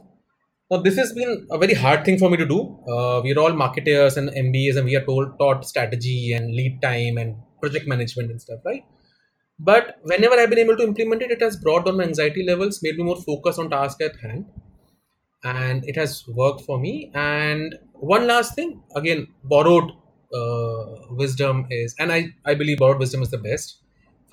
[0.74, 2.60] Now, this has been a very hard thing for me to do.
[2.88, 7.16] Uh, we're all marketers and MBAs, and we are told taught strategy and lead time
[7.16, 8.82] and project management and stuff, right?
[9.56, 12.80] But whenever I've been able to implement it, it has brought down my anxiety levels,
[12.82, 14.46] made me more focused on task at hand,
[15.44, 17.12] and it has worked for me.
[17.14, 19.92] And one last thing, again, borrowed
[20.34, 23.78] uh, wisdom is, and I, I believe borrowed wisdom is the best,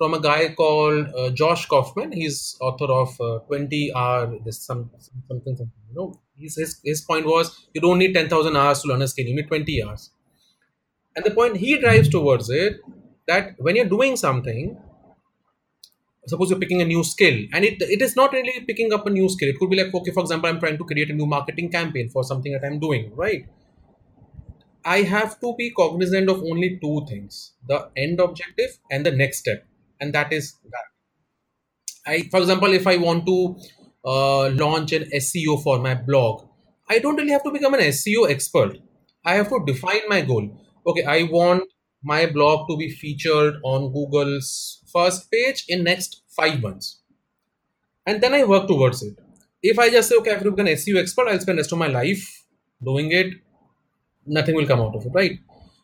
[0.02, 2.10] from a guy called uh, Josh Kaufman.
[2.10, 6.20] He's author of uh, 20R, this some, something, something, you know.
[6.36, 9.36] His, his, his point was you don't need 10,000 hours to learn a skill, you
[9.36, 10.10] need 20 hours.
[11.14, 12.80] And the point he drives towards it
[13.28, 14.76] that when you're doing something,
[16.26, 19.10] suppose you're picking a new skill and it, it is not really picking up a
[19.10, 21.26] new skill it could be like okay for example i'm trying to create a new
[21.26, 23.44] marketing campaign for something that i'm doing right
[24.84, 29.38] i have to be cognizant of only two things the end objective and the next
[29.38, 29.66] step
[30.02, 30.88] and that is that.
[32.06, 33.36] I for example if i want to
[34.12, 36.44] uh, launch an seo for my blog
[36.88, 38.78] i don't really have to become an seo expert.
[39.24, 40.46] I have to define my goal.
[40.86, 41.64] Okay i want
[42.14, 44.50] my blog to be featured on google's
[44.92, 47.00] first page in next five months.
[48.06, 49.14] And then i work towards it.
[49.62, 51.72] If i just say okay i have to become an seo expert i'll spend rest
[51.72, 52.24] of my life
[52.90, 53.28] doing it
[54.26, 55.38] nothing will come out of it right?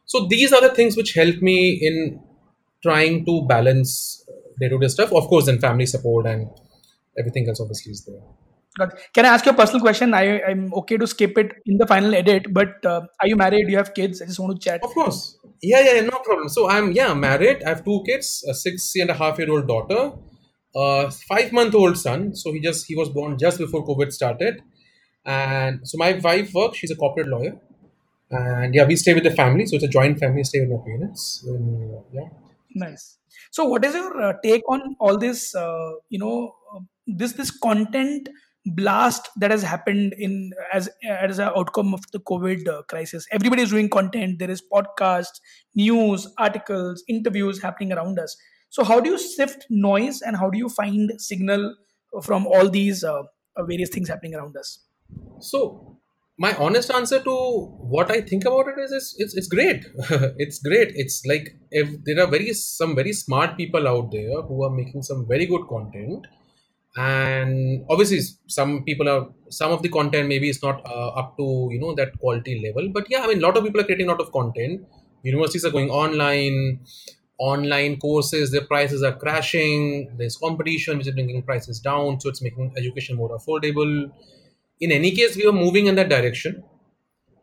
[0.06, 1.58] So these are the things which help me
[1.90, 2.20] in
[2.82, 4.24] trying to balance
[4.60, 6.48] day-to-day stuff of course then family support and
[7.18, 8.20] everything else obviously is there
[8.78, 9.00] Got it.
[9.12, 10.14] Can I ask you a personal question?
[10.14, 13.66] I, I'm okay to skip it in the final edit, but uh, are you married?
[13.66, 14.22] Do you have kids?
[14.22, 14.84] I just want to chat.
[14.84, 15.36] Of course.
[15.62, 16.48] Yeah, yeah, no problem.
[16.48, 17.62] So I'm yeah married.
[17.64, 20.12] I have two kids, a six and a half year old daughter,
[20.76, 22.36] a five month old son.
[22.36, 24.62] So he just he was born just before COVID started,
[25.24, 26.78] and so my wife works.
[26.78, 27.58] She's a corporate lawyer,
[28.30, 29.66] and yeah, we stay with the family.
[29.66, 30.44] So it's a joint family.
[30.44, 31.44] Stay with my parents.
[31.48, 32.28] And, uh, yeah.
[32.74, 33.18] Nice.
[33.50, 35.54] So, what is your uh, take on all this?
[35.54, 38.28] Uh, you know, uh, this this content
[38.66, 43.26] blast that has happened in as as an outcome of the COVID uh, crisis.
[43.32, 44.38] Everybody is doing content.
[44.38, 45.40] There is podcasts,
[45.74, 48.36] news, articles, interviews happening around us.
[48.70, 51.74] So, how do you sift noise and how do you find signal
[52.22, 53.22] from all these uh,
[53.60, 54.80] various things happening around us?
[55.40, 55.97] So
[56.38, 57.34] my honest answer to
[57.94, 59.84] what I think about it is, is it's, it's great.
[60.38, 60.92] it's great.
[60.94, 65.02] It's like if there are very some very smart people out there who are making
[65.02, 66.26] some very good content,
[66.96, 71.68] and obviously some people are some of the content maybe is not uh, up to
[71.72, 72.90] you know that quality level.
[72.92, 74.86] But yeah, I mean, a lot of people are creating a lot of content.
[75.22, 76.80] Universities are going online.
[77.46, 79.82] online courses, their prices are crashing.
[80.18, 83.92] There's competition, which is bringing prices down, so it's making education more affordable.
[84.80, 86.62] In any case, we are moving in that direction,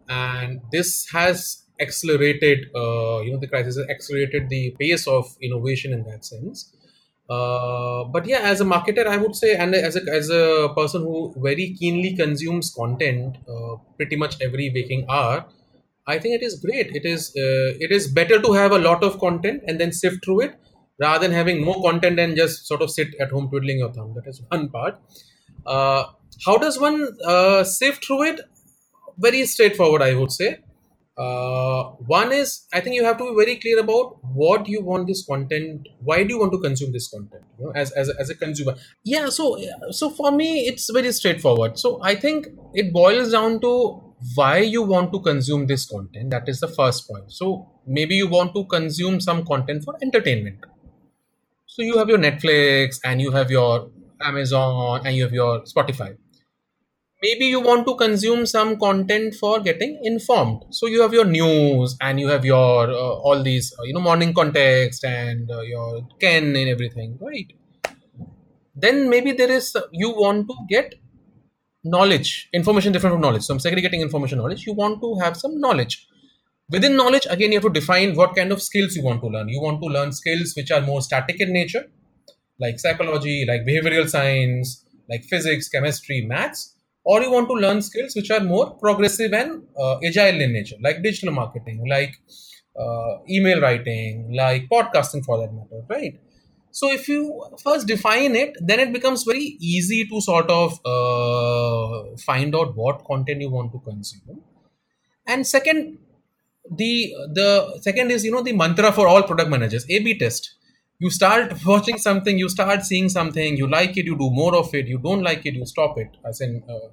[0.09, 2.67] and this has accelerated.
[2.75, 6.71] Uh, you know, the crisis has accelerated the pace of innovation in that sense.
[7.29, 11.01] Uh, but yeah, as a marketer, I would say, and as a as a person
[11.01, 15.45] who very keenly consumes content, uh, pretty much every waking hour,
[16.07, 16.95] I think it is great.
[16.95, 20.23] It is uh, it is better to have a lot of content and then sift
[20.23, 20.55] through it
[21.01, 24.13] rather than having no content and just sort of sit at home twiddling your thumb.
[24.13, 24.99] That is one part.
[26.45, 28.41] How does one uh, sift through it?
[29.17, 30.59] Very straightforward, I would say.
[31.17, 35.07] Uh, one is I think you have to be very clear about what you want
[35.07, 35.87] this content.
[36.01, 37.43] Why do you want to consume this content?
[37.57, 38.75] You know, as as a, as a consumer.
[39.05, 39.29] Yeah.
[39.29, 39.57] So
[39.91, 41.79] so for me, it's very straightforward.
[41.79, 46.47] So I think it boils down to why you want to consume this content that
[46.47, 50.57] is the first point so maybe you want to consume some content for entertainment
[51.67, 53.89] so you have your netflix and you have your
[54.21, 56.15] amazon and you have your spotify
[57.21, 60.63] maybe you want to consume some content for getting informed.
[60.71, 64.01] So you have your news and you have your uh, all these uh, you know
[64.01, 67.51] morning context and uh, your ken and everything right?
[68.75, 70.95] Then maybe there is you want to get
[71.83, 73.43] knowledge information different from knowledge.
[73.43, 74.65] So i'm segregating information knowledge.
[74.65, 76.07] You want to have some knowledge.
[76.69, 79.49] Within knowledge again you have to define what kind of skills you want to learn.
[79.49, 81.85] You want to learn skills which are more static in nature
[82.59, 86.74] like psychology like behavioral science like physics chemistry maths
[87.05, 90.77] or you want to learn skills which are more progressive and uh, agile in nature
[90.81, 92.15] like digital marketing like
[92.83, 96.19] uh, email writing like podcasting for that matter right
[96.79, 102.17] so if you first define it, then it becomes very easy to sort of uh,
[102.17, 104.41] find out what content you want to consume.
[105.25, 105.99] And second,
[106.69, 110.55] the the second is you know the mantra for all product managers: A/B test.
[110.99, 114.73] You start watching something, you start seeing something, you like it, you do more of
[114.73, 114.87] it.
[114.87, 116.09] You don't like it, you stop it.
[116.25, 116.89] As in, uh,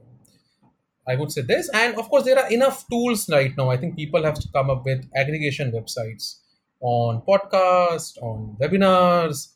[1.07, 1.69] I would say this.
[1.75, 3.71] And of course, there are enough tools right now.
[3.71, 6.37] I think people have to come up with aggregation websites
[6.81, 9.49] on podcasts on webinars,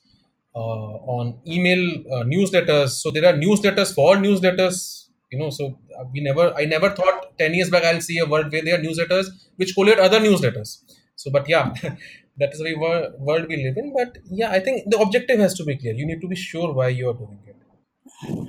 [0.54, 1.82] uh, on email
[2.12, 2.90] uh, newsletters.
[3.00, 5.04] So there are newsletters for newsletters.
[5.30, 8.26] You know, so uh, we never, I never thought ten years back I'll see a
[8.26, 10.82] world where there are newsletters which collate other newsletters.
[11.16, 11.72] So, but yeah,
[12.38, 12.75] that is the
[13.18, 13.94] world we live in.
[13.96, 15.94] But yeah, I think the objective has to be clear.
[15.94, 17.57] You need to be sure why you are doing it.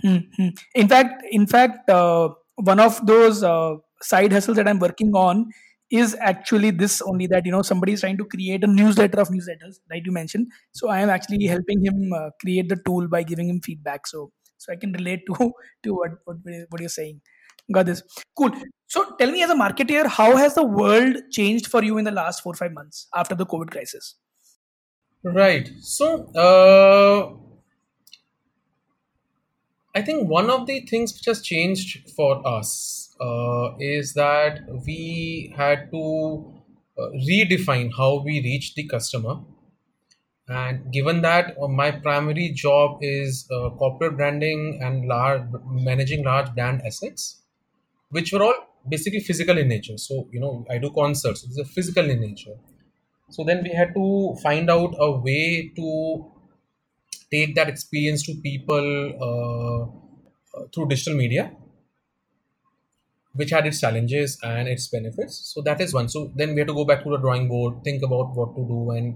[0.06, 0.48] Mm-hmm.
[0.76, 5.50] In fact, in fact, uh, one of those uh, side hustles that I'm working on
[5.90, 9.30] is actually this only that you know somebody is trying to create a newsletter of
[9.30, 13.24] newsletters right you mentioned so i am actually helping him uh, create the tool by
[13.24, 16.38] giving him feedback so so i can relate to to what what,
[16.70, 17.22] what you're saying
[17.72, 18.04] got this.
[18.38, 18.52] Cool.
[18.88, 22.12] So tell me as a marketer how has the world changed for you in the
[22.12, 24.16] last 4 5 months after the covid crisis?
[25.24, 25.70] Right.
[25.82, 27.48] So uh
[29.98, 35.52] I think one of the things which has changed for us uh, is that we
[35.58, 36.54] had to
[37.00, 39.40] uh, redefine how we reach the customer.
[40.48, 46.54] And given that uh, my primary job is uh, corporate branding and large, managing large
[46.54, 47.42] brand assets,
[48.10, 48.56] which were all
[48.90, 49.98] basically physical in nature.
[49.98, 52.56] So, you know, I do concerts, it's a physical in nature.
[53.30, 56.32] So then we had to find out a way to
[57.32, 61.52] take that experience to people uh, uh, through digital media
[63.34, 65.54] which had its challenges and its benefits.
[65.54, 66.10] So that is one.
[66.10, 68.68] So then we had to go back to the drawing board think about what to
[68.68, 69.16] do and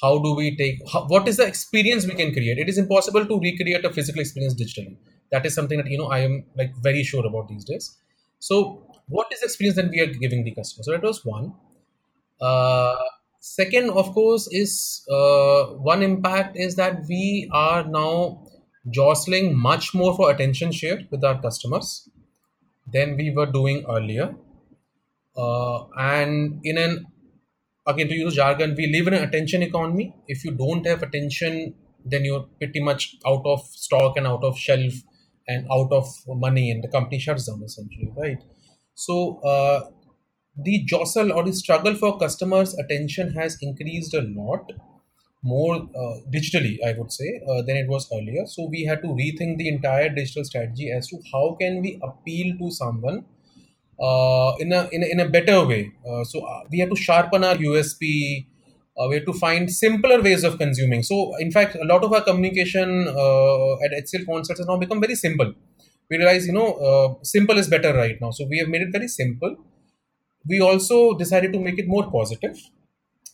[0.00, 2.58] how do we take how, what is the experience we can create?
[2.58, 4.96] It is impossible to recreate a physical experience digitally.
[5.32, 7.98] That is something that you know i am like very sure about these days
[8.38, 10.82] so what is the experience that we are giving the customer?
[10.84, 11.54] So that was one.
[12.40, 12.96] Uh,
[13.40, 18.44] second of course is uh, one impact is that we are now
[18.90, 22.08] jostling much more for attention share with our customers
[22.92, 24.34] than we were doing earlier.
[25.36, 27.06] Uh, and in an
[27.86, 30.14] again to use jargon we live in an attention economy.
[30.26, 31.74] If you don't have attention
[32.04, 34.94] then you're pretty much out of stock and out of shelf
[35.48, 38.42] and out of money and the company shuts down essentially right
[38.94, 39.90] so uh,
[40.64, 44.72] the jostle or the struggle for customers' attention has increased a lot
[45.42, 48.44] more uh, digitally, I would say, uh, than it was earlier.
[48.46, 52.56] So we had to rethink the entire digital strategy as to how can we appeal
[52.58, 53.24] to someone
[54.00, 55.92] uh, in, a, in, a, in a better way.
[56.08, 58.46] Uh, so uh, we had to sharpen our USP.
[58.98, 61.02] Uh, we have to find simpler ways of consuming.
[61.02, 65.14] So, in fact, a lot of our communication at HCL concerts has now become very
[65.14, 65.54] simple.
[66.10, 68.30] We realize, you know, simple is better right now.
[68.30, 69.56] So, we have made it very simple
[70.48, 72.58] we also decided to make it more positive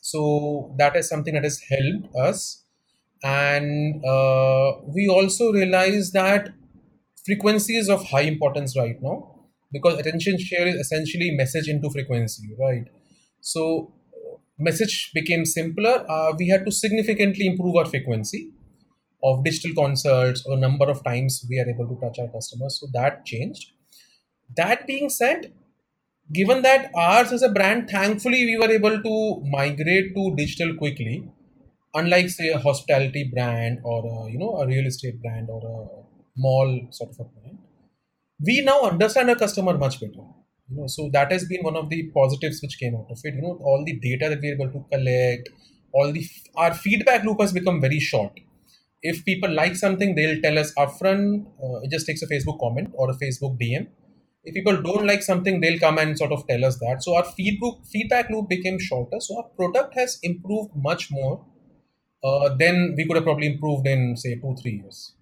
[0.03, 2.65] So that is something that has helped us.
[3.25, 6.51] And uh, we also realize that
[7.27, 12.51] frequency is of high importance right now because attention share is essentially message into frequency,
[12.61, 12.87] right?
[13.41, 13.94] So
[14.59, 16.05] message became simpler.
[16.09, 18.51] Uh, we had to significantly improve our frequency
[19.23, 22.79] of digital consults or number of times we are able to touch our customers.
[22.81, 23.73] So that changed.
[24.57, 25.53] That being said,
[26.33, 31.29] given that ours is a brand, thankfully we were able to migrate to digital quickly,
[31.95, 36.05] unlike say a hospitality brand or a, you know a real estate brand or a
[36.37, 37.59] mall sort of a brand.
[38.45, 40.27] We now understand our customer much better.
[40.69, 43.35] You know, so that has been one of the positives which came out of it.
[43.35, 45.49] You know, all the data that we're able to collect,
[45.93, 48.33] all the our feedback loop has become very short.
[49.03, 51.47] If people like something they'll tell us upfront.
[51.63, 53.89] Uh, it just takes a facebook comment or a facebook dm
[54.45, 57.03] if people don't like something they'll come and sort of tell us that.
[57.03, 59.21] So our feedback feedback loop became shorter.
[59.21, 61.45] So our product has improved much more
[62.23, 65.15] uh, than we could have probably improved in say two three years.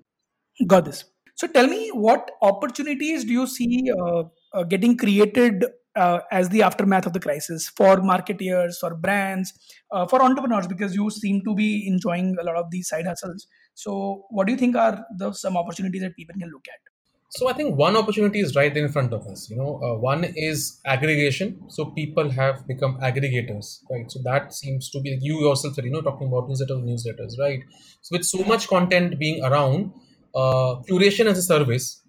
[0.66, 1.04] Got this.
[1.34, 6.62] So tell me, what opportunities do you see uh, uh, getting created uh, as the
[6.62, 9.52] aftermath of the crisis for marketeers, for brands,
[9.90, 10.66] uh, for entrepreneurs?
[10.66, 13.46] Because you seem to be enjoying a lot of these side hustles.
[13.74, 16.92] So, what do you think are the some opportunities that people can look at?
[17.36, 20.24] so i think one opportunity is right in front of us you know uh, one
[20.46, 25.78] is aggregation so people have become aggregators right so that seems to be you yourself
[25.82, 27.60] you know talking about newsletters newsletters right
[28.02, 29.92] so with so much content being around
[30.34, 32.01] uh, curation as a service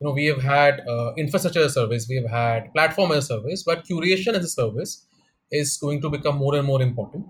[0.00, 3.24] you know we have had uh, infrastructure as a service we have had platform as
[3.24, 5.06] a service but curation as a service
[5.50, 7.24] is going to become more and more important.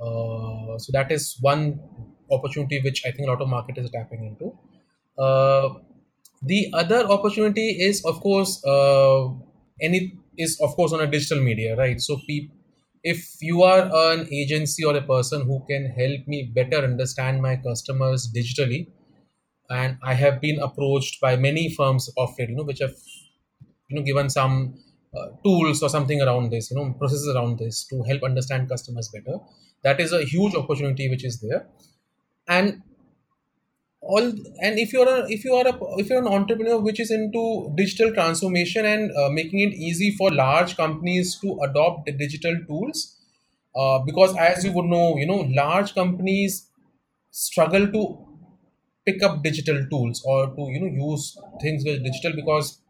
[0.00, 1.80] Uh, so that is one
[2.30, 4.56] opportunity which i think a lot of market is tapping into.
[5.18, 5.80] Uh,
[6.42, 9.28] the other opportunity is of course uh,
[9.82, 12.00] any is of course on a digital media right?
[12.00, 12.52] So peop,
[13.02, 17.56] if you are an agency or a person who can help me better understand my
[17.56, 18.86] customers digitally
[19.70, 22.94] and I have been approached by many firms of it, you know, which have
[23.88, 24.74] you know given some
[25.16, 29.08] uh, tools or something around this, you know, processes around this to help understand customers
[29.08, 29.38] better.
[29.84, 31.66] That is a huge opportunity which is there,
[32.48, 32.82] and
[34.00, 34.26] all
[34.62, 37.72] and if you're a if you are a if you're an entrepreneur which is into
[37.76, 43.16] digital transformation and uh, making it easy for large companies to adopt the digital tools
[43.74, 46.70] uh, because as you would know you know large companies
[47.32, 48.04] struggle to
[49.08, 51.26] pick up digital tools or to you know use
[51.62, 52.80] things with digital because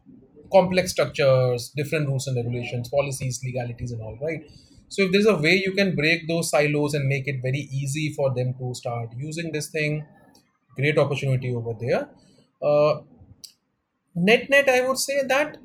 [0.53, 4.41] complex structures different rules and regulations policies legalities and all right?
[4.89, 8.13] So if there's a way you can break those silos and make it very easy
[8.15, 10.05] for them to start using this thing
[10.75, 12.09] great opportunity over there.
[12.61, 13.01] Uh,
[14.27, 15.57] net net i would say that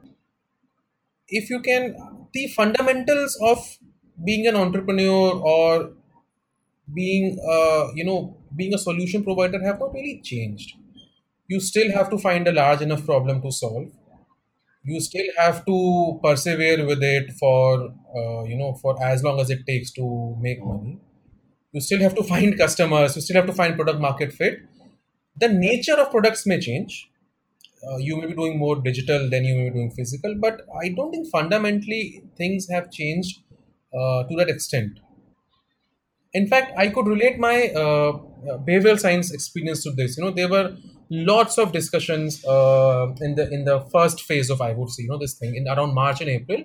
[1.29, 1.95] if you can
[2.33, 3.79] the fundamentals of
[4.25, 5.93] being an entrepreneur or
[6.95, 10.75] being uh, you know being a solution provider have not really changed.
[11.49, 13.91] You still have to find a large enough problem to solve.
[14.85, 19.51] You still have to persevere with it for uh, you know for as long as
[19.51, 20.99] it takes to make money.
[21.73, 23.17] You still have to find customers.
[23.17, 24.61] You still have to find product market fit.
[25.39, 27.11] The nature of products may change.
[27.87, 30.89] Uh, you may be doing more digital than you may be doing physical but i
[30.89, 33.41] don't think fundamentally things have changed
[33.99, 35.01] uh, to that extent
[36.35, 38.13] in fact i could relate my uh,
[38.69, 40.17] behavioral science experience to this.
[40.19, 40.77] You know there were
[41.11, 45.11] lots of discussions uh, in the in the first phase of i would say you
[45.11, 46.65] know this thing in around march and april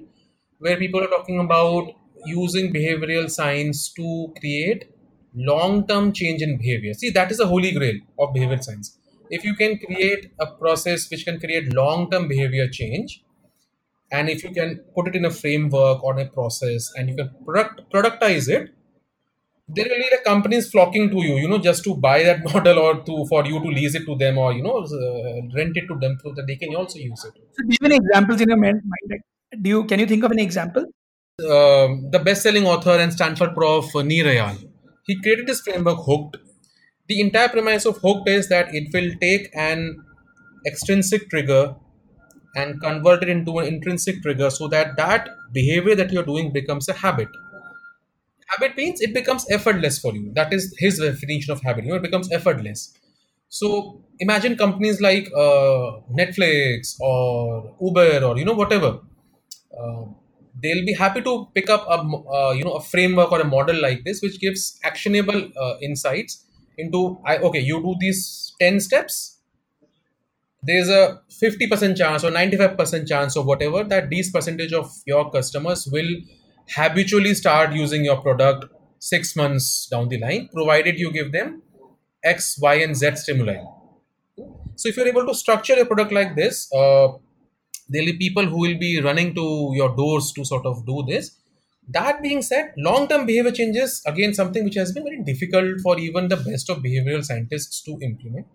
[0.60, 1.92] where people are talking about
[2.26, 4.90] using behavioral science to create
[5.36, 6.94] long term change in behavior.
[6.94, 8.98] See that is the holy grail of behavioral science.
[9.30, 13.24] If you can create a process which can create long term behavior change
[14.12, 17.30] and if you can put it in a framework or a process and you can
[17.46, 18.74] product productize it
[19.76, 22.80] there will be the companies flocking to you, you know, just to buy that model
[22.80, 25.88] or to for you to lease it to them or you know uh, rent it
[25.88, 27.34] to them so that they can also use it.
[27.58, 28.82] So, do you have any examples in your mind?
[29.62, 30.86] Do you can you think of any example?
[31.40, 34.58] Um, the best-selling author and Stanford prof uh, Nir Eyal,
[35.06, 36.38] he created this framework Hooked.
[37.08, 40.04] The entire premise of Hooked is that it will take an
[40.68, 41.76] extrinsic trigger
[42.56, 46.90] and convert it into an intrinsic trigger so that that behavior that you're doing becomes
[46.90, 47.30] a habit
[48.50, 50.32] habit means it becomes effortless for you.
[50.36, 51.86] That is his definition of habit.
[51.86, 52.94] You know it becomes effortless.
[53.50, 59.00] So imagine companies like uh, netflix or uber or you know whatever.
[59.78, 60.06] Uh,
[60.62, 61.98] they'll be happy to pick up a
[62.38, 66.46] uh, you know a framework or a model like this which gives actionable uh, insights
[66.78, 69.38] into I, okay you do these 10 steps.
[70.64, 75.88] There's a 50% chance or 95% chance or whatever that these percentage of your customers
[75.92, 76.10] will
[76.76, 78.66] habitually start using your product
[79.00, 81.62] six months down the line, provided you give them
[82.24, 83.58] X, Y, and Z stimuli.
[84.76, 87.10] So if you're able to structure a product like this, uh,
[87.90, 91.36] there'll be people who will be running to your doors to sort of do this.
[91.90, 96.28] That being said, long-term behavior changes again something which has been very difficult for even
[96.28, 98.46] the best of behavioral scientists to implement.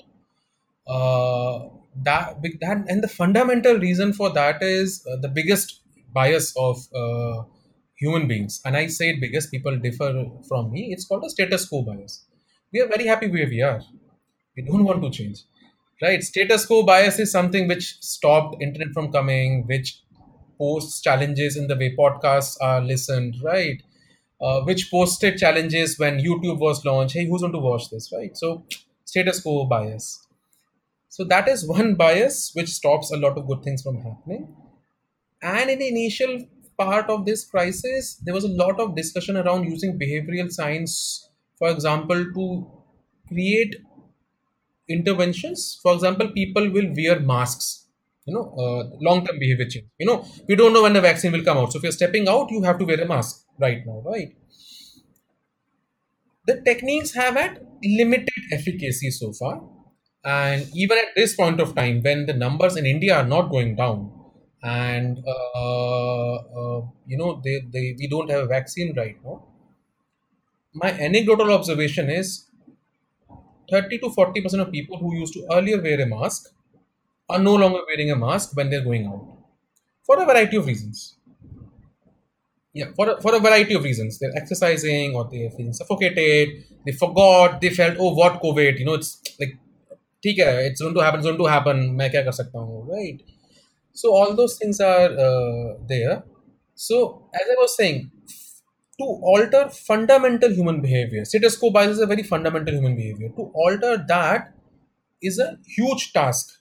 [0.86, 1.68] Uh,
[2.02, 5.80] that that and the fundamental reason for that is uh, the biggest
[6.12, 7.42] bias of uh,
[7.96, 8.60] human beings.
[8.64, 10.92] And I say it because people differ from me.
[10.92, 12.24] It's called a status quo bias.
[12.72, 13.80] We are very happy where we are.
[14.56, 15.40] We don't want to change
[16.02, 20.02] right status quo bias is something which stopped internet from coming which
[20.58, 23.82] posts challenges in the way podcasts are listened right
[24.40, 28.36] uh, which posted challenges when youtube was launched hey who's going to watch this right
[28.36, 28.64] so
[29.04, 30.26] status quo bias
[31.08, 34.48] so that is one bias which stops a lot of good things from happening
[35.42, 36.38] and in the initial
[36.78, 41.68] part of this crisis there was a lot of discussion around using behavioral science for
[41.70, 42.66] example to
[43.28, 43.74] create
[44.88, 45.78] interventions.
[45.82, 47.86] For example people will wear masks
[48.26, 49.86] you know uh, long term behavior change.
[49.98, 51.72] You know we don't know when the vaccine will come out.
[51.72, 54.34] So if you're stepping out you have to wear a mask right now right?
[56.46, 59.62] The techniques have had limited efficacy so far.
[60.24, 63.76] And even at this point of time when the numbers in india are not going
[63.76, 63.98] down
[64.63, 69.43] and uh, uh, you know they, they we don't have a vaccine right now
[70.73, 72.45] my anecdotal observation is
[73.71, 76.53] 30 to 40 percent of people who used to earlier wear a mask
[77.29, 79.25] are no longer wearing a mask when they're going out
[80.09, 81.15] for a variety of reasons.
[82.73, 84.17] Yeah, for a, for a variety of reasons.
[84.19, 86.65] They're exercising or they're feeling suffocated.
[86.85, 87.61] They forgot.
[87.61, 88.79] They felt, oh, what COVID?
[88.79, 89.57] You know, it's like,
[90.23, 91.19] ठीक है, it's going to happen.
[91.19, 91.77] It's going to happen.
[91.97, 93.21] मैं क्या कर सकता हूँ, right?
[93.94, 96.24] so all those things are uh, there.
[96.74, 98.10] So as I was saying,
[98.98, 103.28] to alter fundamental human behavior, status quo bias is a very fundamental human behavior.
[103.36, 104.52] To alter that
[105.22, 106.58] is a huge task.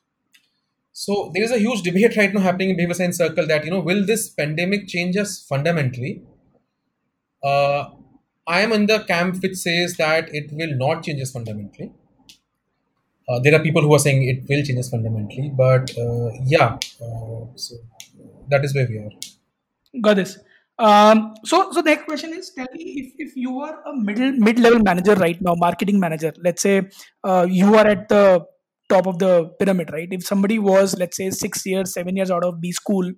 [0.91, 3.71] So there is a huge debate right now happening in behavior science circle that you
[3.71, 6.21] know will this pandemic change us fundamentally?
[7.43, 7.89] Uh,
[8.47, 11.91] I am in the camp which says that it will not change us fundamentally.
[13.27, 16.77] Uh, there are people who are saying it will change us fundamentally, but uh, yeah,
[17.01, 17.75] uh, so
[18.49, 19.11] that is where we are.
[20.01, 20.37] Got this.
[20.79, 24.31] Um, so, so the next question is, tell me if, if you are a middle
[24.31, 26.33] mid level manager right now, marketing manager.
[26.43, 26.89] Let's say
[27.23, 28.45] uh, you are at the
[28.89, 30.07] top of the pyramid, right?
[30.11, 33.09] If somebody was, let's say, six years, seven years out of B school,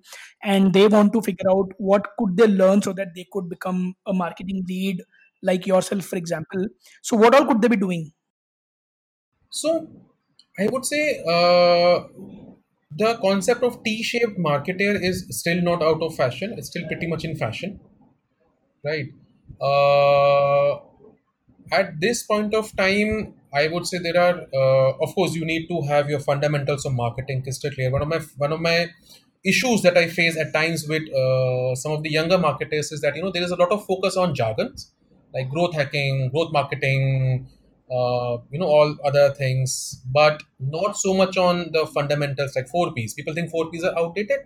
[0.42, 3.94] and they want to figure out what could they learn so that they could become
[4.06, 5.02] a marketing lead
[5.42, 6.66] like yourself, for example.
[7.02, 8.12] So, what all could they be doing?
[9.60, 9.88] So
[10.58, 11.02] I would say
[11.34, 12.04] uh,
[13.02, 16.54] the concept of T-shaped marketer is still not out of fashion.
[16.56, 17.80] It's still pretty much in fashion,
[18.84, 19.06] right?
[19.60, 20.78] Uh,
[21.72, 25.68] at this point of time, I would say there are, uh, of course, you need
[25.68, 27.90] to have your fundamentals of marketing crystal clear.
[27.90, 28.88] One of my one of my
[29.44, 33.16] issues that I face at times with uh, some of the younger marketers is that
[33.16, 34.92] you know there is a lot of focus on jargons
[35.34, 37.46] like growth hacking, growth marketing,
[37.90, 42.92] uh, you know all other things but not so much on the fundamentals like 4
[42.94, 43.14] ps.
[43.14, 44.40] People think 4 ps are outdated.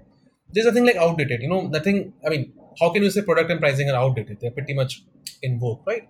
[0.52, 3.60] There's nothing like outdated you know nothing i mean how can you say product and
[3.60, 4.38] pricing are outdated?
[4.40, 5.04] They're pretty much
[5.42, 6.08] in vogue right?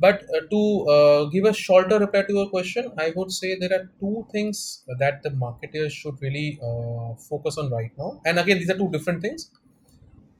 [0.00, 3.72] But uh, to uh, give a shorter reply to your question i would say there
[3.78, 8.20] are two things that the marketers should really uh, focus on right now.
[8.24, 9.50] And again these are two different things.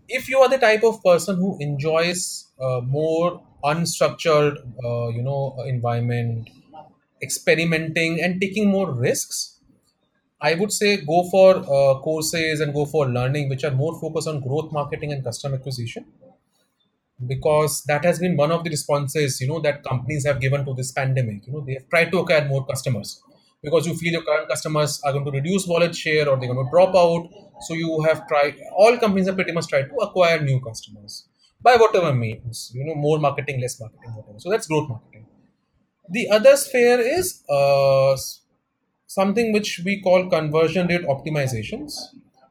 [0.09, 5.57] If you are the type of person who enjoys uh, more unstructured uh, you know
[5.67, 6.49] environment
[7.23, 9.61] experimenting and taking more risks
[10.41, 14.29] i would say go for uh, courses and go for learning which are more focused
[14.29, 16.05] on growth marketing and customer acquisition.
[17.27, 20.75] Because that has been one of the responses you know that companies have given to
[20.75, 21.47] this pandemic.
[21.47, 23.21] You know they have tried to acquire more customers.
[23.61, 26.65] Because you feel your current customers are going to reduce wallet share or they're going
[26.65, 27.29] to drop out.
[27.63, 31.28] So you have tried all companies have pretty much tried to acquire new customers
[31.63, 34.39] by whatever means you know more marketing less marketing whatever.
[34.39, 35.27] So that's growth marketing.
[36.11, 38.17] The other sphere is uh,
[39.07, 41.95] something which we call conversion rate optimizations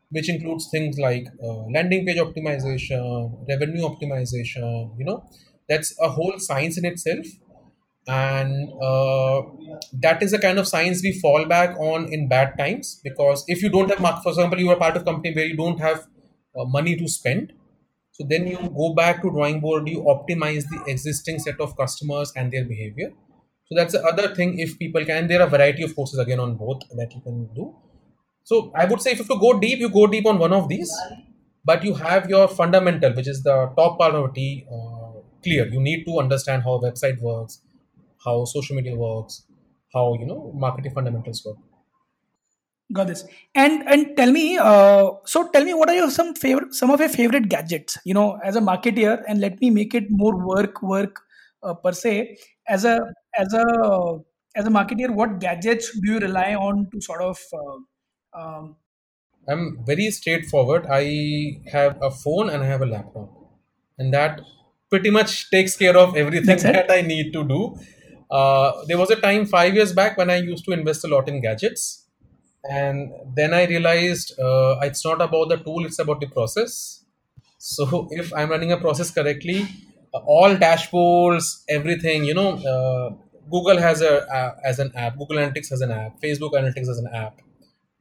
[0.10, 5.24] which includes things like uh, landing page optimization revenue optimization you know
[5.70, 7.26] that's a whole science in itself.
[8.08, 9.42] And uh,
[9.92, 13.62] that is the kind of science we fall back on in bad times because if
[13.62, 16.08] you don't have for example you are part of a company where you don't have
[16.58, 17.52] uh, money to spend
[18.18, 22.34] so then you go back to drawing board you optimize the existing set of customers
[22.36, 23.12] and their behavior
[23.66, 26.56] so that's the other thing if people can there are variety of courses again on
[26.56, 27.74] both that you can do
[28.44, 30.54] so i would say if you have to go deep you go deep on one
[30.54, 30.94] of these
[31.70, 35.68] but you have your fundamental, which is the top part of T, uh, clear.
[35.68, 37.62] You need to understand how website works,
[38.24, 39.44] how social media works,
[39.94, 41.58] how you know marketing fundamentals work.
[42.94, 43.26] Got this.
[43.54, 47.02] And and tell me, uh, so tell me, what are your some favorite, some of
[47.02, 47.98] your favorite gadgets?
[48.06, 51.20] You know, as a marketeer, and let me make it more work work
[51.64, 52.38] uh, per se.
[52.66, 53.02] As a
[53.38, 54.20] as a
[54.56, 58.78] as a marketeer, what gadgets do you rely on to sort of uh, um,
[59.50, 60.88] I'm very straightforward.
[60.90, 63.30] I have a phone and I have a laptop,
[63.98, 64.42] and that
[64.90, 67.78] pretty much takes care of everything that I need to do.
[68.32, 71.30] Uh, there was a time five years back when I used to invest a lot
[71.30, 72.07] in gadgets,
[72.70, 77.04] and then I realized uh, it's not about the tool; it's about the process.
[77.58, 79.68] So if I'm running a process correctly,
[80.14, 83.10] uh, all dashboards, everything, you know, uh,
[83.52, 87.08] Google has a as an app, Google Analytics has an app, Facebook Analytics has an
[87.14, 87.42] app,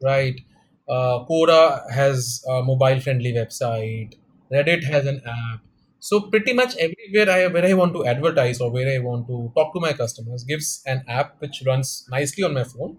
[0.03, 0.41] right?
[0.89, 4.15] Uh, Quora has a mobile-friendly website.
[4.53, 5.61] Reddit has an app.
[5.99, 9.51] So pretty much everywhere I where I want to advertise or where I want to
[9.57, 12.97] talk to my customers gives an app which runs nicely on my phone.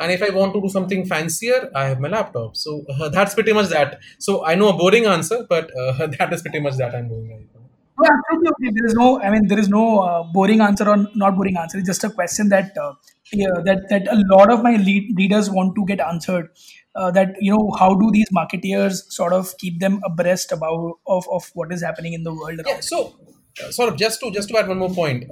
[0.00, 2.56] And if I want to do something fancier, I have my laptop.
[2.56, 4.00] So uh, that's pretty much that.
[4.18, 7.30] So I know a boring answer, but uh, that is pretty much that I'm doing
[7.30, 7.60] right now.
[8.02, 8.74] No, absolutely okay.
[8.74, 11.78] There is no, I mean, there is no uh, boring answer or not boring answer.
[11.78, 12.94] It's just a question that uh,
[13.32, 16.48] yeah, that that a lot of my lead, readers want to get answered.
[16.94, 21.28] Uh, that you know, how do these marketeers sort of keep them abreast about of,
[21.30, 22.80] of what is happening in the world Yeah.
[22.80, 23.16] So
[23.62, 25.24] uh, sort of just to just to add one more point.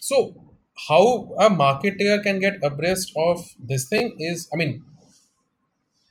[0.00, 0.47] So
[0.86, 4.84] how a marketer can get abreast of this thing is, I mean,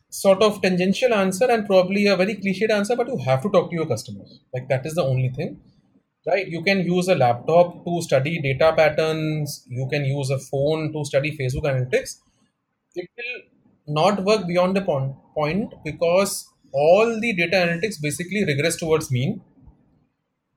[0.09, 3.69] sort of tangential answer and probably a very cliched answer, but you have to talk
[3.69, 4.39] to your customers.
[4.53, 5.61] Like that is the only thing,
[6.25, 6.47] right?
[6.47, 9.65] You can use a laptop to study data patterns.
[9.69, 12.17] You can use a phone to study Facebook analytics.
[12.95, 19.11] It will not work beyond the point, because all the data analytics basically regress towards
[19.11, 19.41] mean.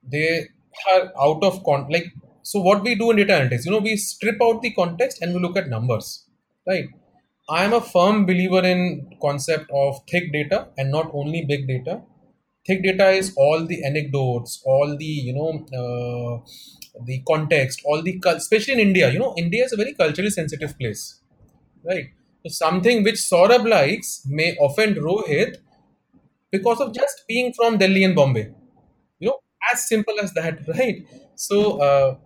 [0.03, 0.49] They
[0.95, 2.07] are out of con like
[2.43, 5.35] so what we do in data analytics, you know, we strip out the context and
[5.35, 6.27] we look at numbers,
[6.67, 6.87] right?
[7.49, 12.03] I am a firm believer in concept of thick data and not only big data.
[12.67, 16.47] Thick data is all the anecdotes, all the you know uh,
[17.05, 19.11] the context, all the especially in India.
[19.11, 21.21] You know, India is a very culturally sensitive place,
[21.85, 22.07] right?
[22.47, 25.57] So something which Saurabh likes may offend Rohit
[26.51, 28.51] because of just being from Delhi and Bombay.
[29.19, 29.39] You know,
[29.73, 31.07] as simple as that, right?
[31.37, 32.17] So uh,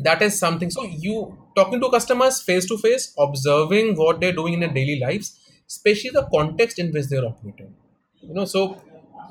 [0.00, 0.70] that is something.
[0.70, 4.98] So you talking to customers face to face observing what they're doing in their daily
[5.00, 5.36] lives
[5.70, 7.74] especially the context in which they're operating.
[8.20, 8.82] You know so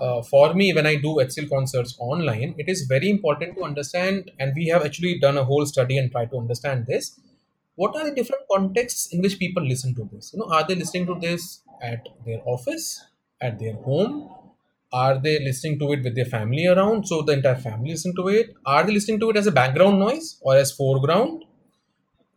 [0.02, 4.32] uh, for me when i do HCL concerts online it is very important to understand
[4.40, 7.20] and we have actually done a whole study and try to understand this
[7.76, 10.32] what are the different contexts in which people listen to this?
[10.34, 13.06] You know are they listening to this at their office
[13.42, 14.30] at their home
[14.92, 18.28] are they listening to it with their family around so the entire family listen to
[18.28, 21.44] it are they listening to it as a background noise or as foreground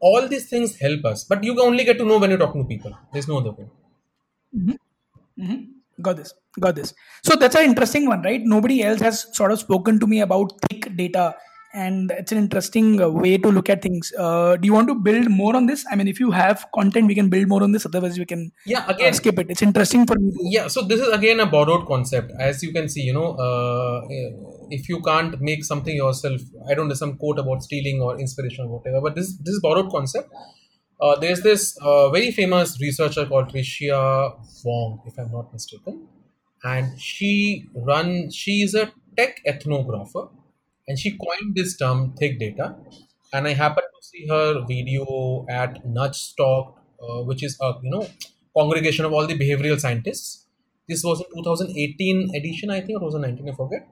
[0.01, 2.69] all these things help us but you only get to know when you're talking to
[2.75, 3.69] people there's no other way
[5.39, 5.69] Mhm.
[6.01, 6.35] Got this.
[6.61, 6.95] Got this.
[7.23, 8.41] So that's an interesting one, right?
[8.43, 11.35] Nobody else has sort of spoken to me about thick data,
[11.73, 14.12] and it's an interesting uh, way to look at things.
[14.18, 15.85] Uh, do you want to build more on this?
[15.91, 17.87] I mean, if you have content, we can build more on this.
[17.87, 19.47] Otherwise, we can yeah uh, again skip it.
[19.49, 20.33] It's interesting for me.
[20.43, 24.01] Yeah so this is again a borrowed concept as you can see you know uh,
[24.77, 28.64] if you can't make something yourself i don't know some quote about stealing or inspiration
[28.66, 30.29] or whatever but this this is borrowed concept
[31.01, 34.01] uh, there's this uh, very famous researcher called tricia
[34.68, 35.99] wang if i'm not mistaken
[36.75, 37.33] and she
[37.91, 38.87] run she is a
[39.20, 40.25] tech ethnographer
[40.89, 42.76] and she coined this term thick data.
[43.33, 48.07] And i happened to see her video at nudgestock uh, which is a you know
[48.57, 50.47] congregation of all the behavioral scientists.
[50.89, 53.89] This was in 2018 edition i think or 2019 i forget.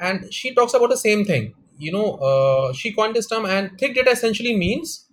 [0.00, 1.54] And she talks about the same thing.
[1.78, 5.06] You know uh, she coined this term and thick data essentially means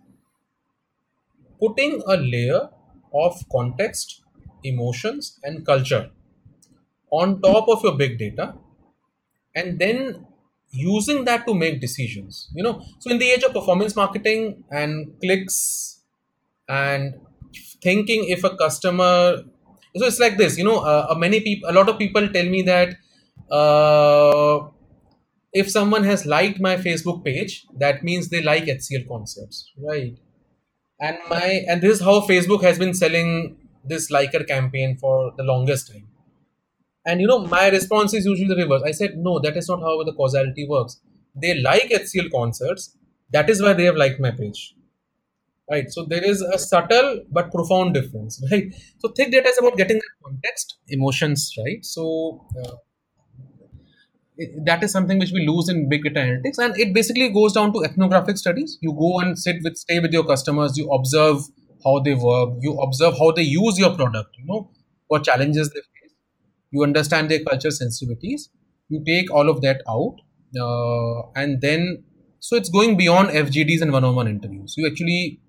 [1.62, 2.70] putting a layer
[3.14, 4.22] of context
[4.64, 6.10] emotions and culture
[7.12, 8.56] on top of your big data
[9.56, 10.26] and then
[10.72, 12.82] using that to make decisions you know.
[13.00, 16.02] So in the age of performance marketing and clicks
[16.68, 17.16] and
[17.84, 19.44] thinking if a customer
[19.98, 22.46] so it's like this you know uh, uh, many people a lot of people tell
[22.46, 22.96] me that
[23.52, 24.60] uh,
[25.54, 30.18] if someone has liked my facebook page that means they like hcl concerts right?
[31.02, 35.44] And my and this is how facebook has been selling this liker campaign for the
[35.44, 36.08] longest time
[37.06, 38.84] and you know, my response is usually the reverse.
[38.86, 41.00] I said, no, that is not how the causality works.
[41.36, 42.98] They like HCL concerts.
[43.32, 44.76] That is why they have liked my page.
[45.70, 45.90] right?
[45.92, 48.74] So there is a subtle but profound difference, right?
[49.00, 51.84] So thick data is about getting that context, emotions, right?
[51.86, 52.76] So uh,
[54.66, 57.72] that is something which we lose in big data analytics, and it basically goes down
[57.74, 58.78] to ethnographic studies.
[58.82, 60.78] You go and sit with, stay with your customers.
[60.78, 61.42] You observe
[61.84, 62.56] how they work.
[62.60, 64.36] You observe how they use your product.
[64.38, 64.70] You know
[65.08, 65.82] what challenges they.
[66.72, 68.50] You understand their culture sensitivities.
[68.90, 70.16] You take all of that out,
[70.60, 72.04] uh, and then
[72.40, 74.74] so it's going beyond FGDs and one-on-one interviews.
[74.76, 75.40] You actually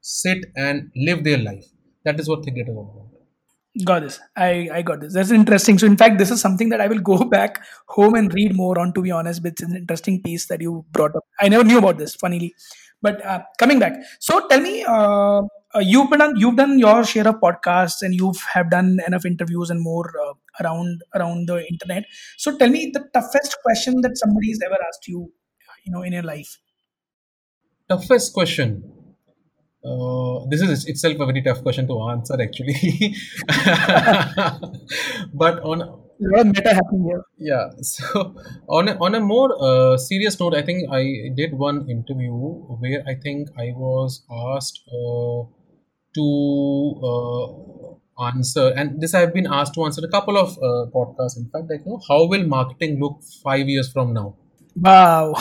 [0.00, 1.66] sit and live their life.
[2.04, 3.84] That is what is all about.
[3.84, 4.18] Got this.
[4.34, 5.12] I, I got this.
[5.12, 5.78] That's interesting.
[5.78, 8.78] So, in fact, this is something that I will go back home and read more
[8.78, 9.42] on, to be honest.
[9.42, 11.24] But it's an interesting piece that you brought up.
[11.40, 12.54] I never knew about this, funnily.
[13.00, 15.42] But uh, coming back, so tell me, uh,
[15.74, 19.24] uh, you've been done, you've done your share of podcasts and you've have done enough
[19.24, 22.04] interviews and more uh, around around the internet.
[22.36, 25.32] So, tell me the toughest question that somebody's ever asked you,
[25.84, 26.58] you know, in your life.
[27.88, 28.92] Toughest question.
[29.84, 33.14] Uh, this is itself a very tough question to answer, actually.
[35.32, 37.22] but on A lot of meta happening here.
[37.38, 38.34] yeah, so
[38.68, 43.04] on a, on a more uh, serious note, I think I did one interview where
[43.06, 45.44] I think I was asked uh,
[46.14, 46.26] to
[47.10, 51.36] uh, answer, and this I've been asked to answer a couple of uh, podcasts.
[51.36, 54.34] In fact, like, you know, how will marketing look five years from now?
[54.74, 55.34] Wow.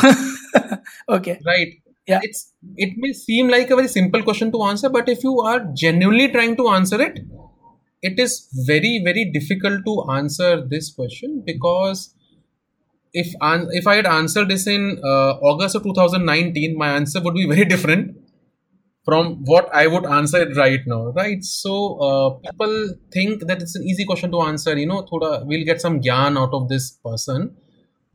[1.09, 1.39] okay.
[1.45, 1.73] Right.
[2.07, 2.19] Yeah.
[2.21, 5.59] It's it may seem like a very simple question to answer, but if you are
[5.73, 7.19] genuinely trying to answer it,
[8.01, 12.13] it is very very difficult to answer this question because
[13.13, 13.33] if
[13.79, 17.65] if I had answered this in uh, August of 2019, my answer would be very
[17.65, 18.17] different
[19.05, 21.41] from what I would answer it right now, right?
[21.43, 24.77] So uh, people think that it's an easy question to answer.
[24.77, 27.55] You know, thoda, we'll get some gyan out of this person,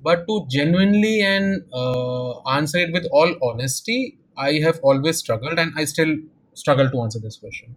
[0.01, 5.73] but to genuinely and uh, answer it with all honesty, I have always struggled, and
[5.77, 6.15] I still
[6.55, 7.75] struggle to answer this question.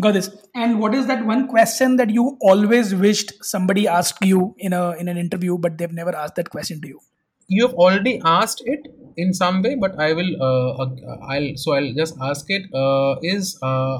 [0.00, 0.30] Got this.
[0.54, 4.92] And what is that one question that you always wished somebody asked you in a
[4.92, 7.00] in an interview, but they've never asked that question to you?
[7.48, 11.74] you have already asked it in some way but i will uh, uh, i'll so
[11.74, 13.98] i'll just ask it uh, is uh,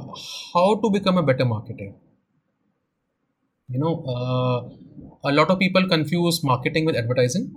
[0.54, 1.92] how to become a better marketer
[3.68, 7.54] you know uh, a lot of people confuse marketing with advertising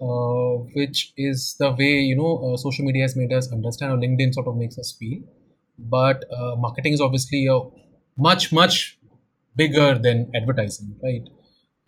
[0.00, 4.32] uh, which is the way you know social media has made us understand or linkedin
[4.32, 5.20] sort of makes us feel
[5.78, 7.60] but uh, marketing is obviously a
[8.16, 8.98] much much
[9.56, 11.28] bigger than advertising right?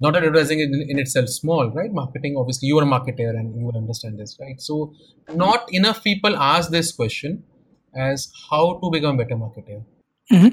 [0.01, 1.93] Not advertising in, in itself small right?
[1.93, 4.61] Marketing obviously you are a marketer and you will understand this right?
[4.61, 4.95] So
[5.33, 7.45] not enough people ask this question
[7.95, 9.85] as how to become a better marketer.
[10.31, 10.49] Hmm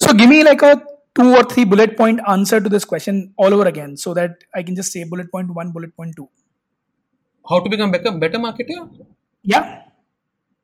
[0.00, 0.82] So give me like a
[1.14, 4.62] two or three bullet point answer to this question all over again, so that I
[4.62, 6.28] can just say bullet point one, bullet point two.
[7.48, 8.78] how to become better better marketer?
[9.42, 9.82] Yeah.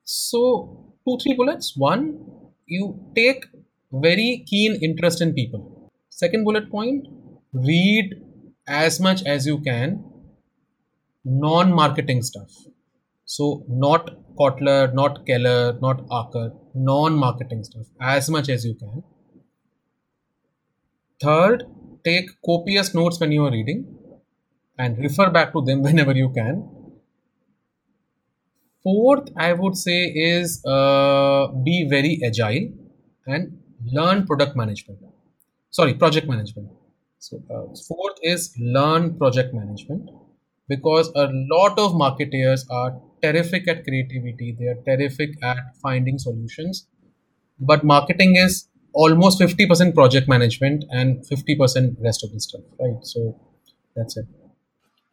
[0.04, 1.74] so two three bullets.
[1.76, 2.18] One
[2.66, 3.46] you take
[3.92, 5.90] very keen interest in people.
[6.10, 7.06] Second bullet point
[7.52, 8.14] read
[8.66, 10.04] as much as you can
[11.24, 12.50] non-marketing stuff.
[13.24, 19.02] So not kotler not keller not Aaker, non-marketing stuff as much as you can.
[21.20, 21.64] Third
[22.04, 23.86] take copious notes when you are reading
[24.78, 26.75] and refer back to them whenever you can
[28.86, 32.66] fourth i would say is uh, be very agile
[33.26, 33.58] and
[33.92, 34.98] learn product management.
[35.70, 36.68] Sorry project management.
[37.18, 40.10] So uh, fourth is learn project management
[40.68, 44.56] because a lot of marketeers are terrific at creativity.
[44.58, 46.86] They are terrific at finding solutions.
[47.58, 52.96] But marketing is almost 50% project management and 50% rest of the stuff right?
[53.02, 53.38] So
[53.94, 54.26] that's it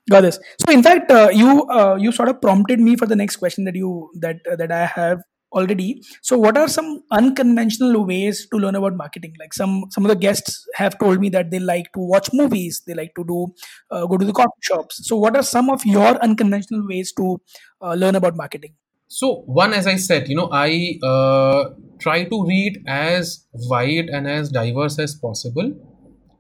[0.09, 0.39] Got this.
[0.65, 3.63] So in fact, uh, you uh, you sort of prompted me for the next question
[3.65, 5.21] that you that uh, that I have
[5.53, 6.01] already.
[6.21, 9.33] So what are some unconventional ways to learn about marketing?
[9.39, 12.81] Like some some of the guests have told me that they like to watch movies,
[12.85, 13.47] they like to do
[13.91, 15.07] uh, go to the coffee shops.
[15.07, 17.41] So what are some of your unconventional ways to
[17.81, 18.75] uh, learn about marketing?
[19.07, 24.27] So one, as I said, you know, I uh, try to read as wide and
[24.27, 25.71] as diverse as possible,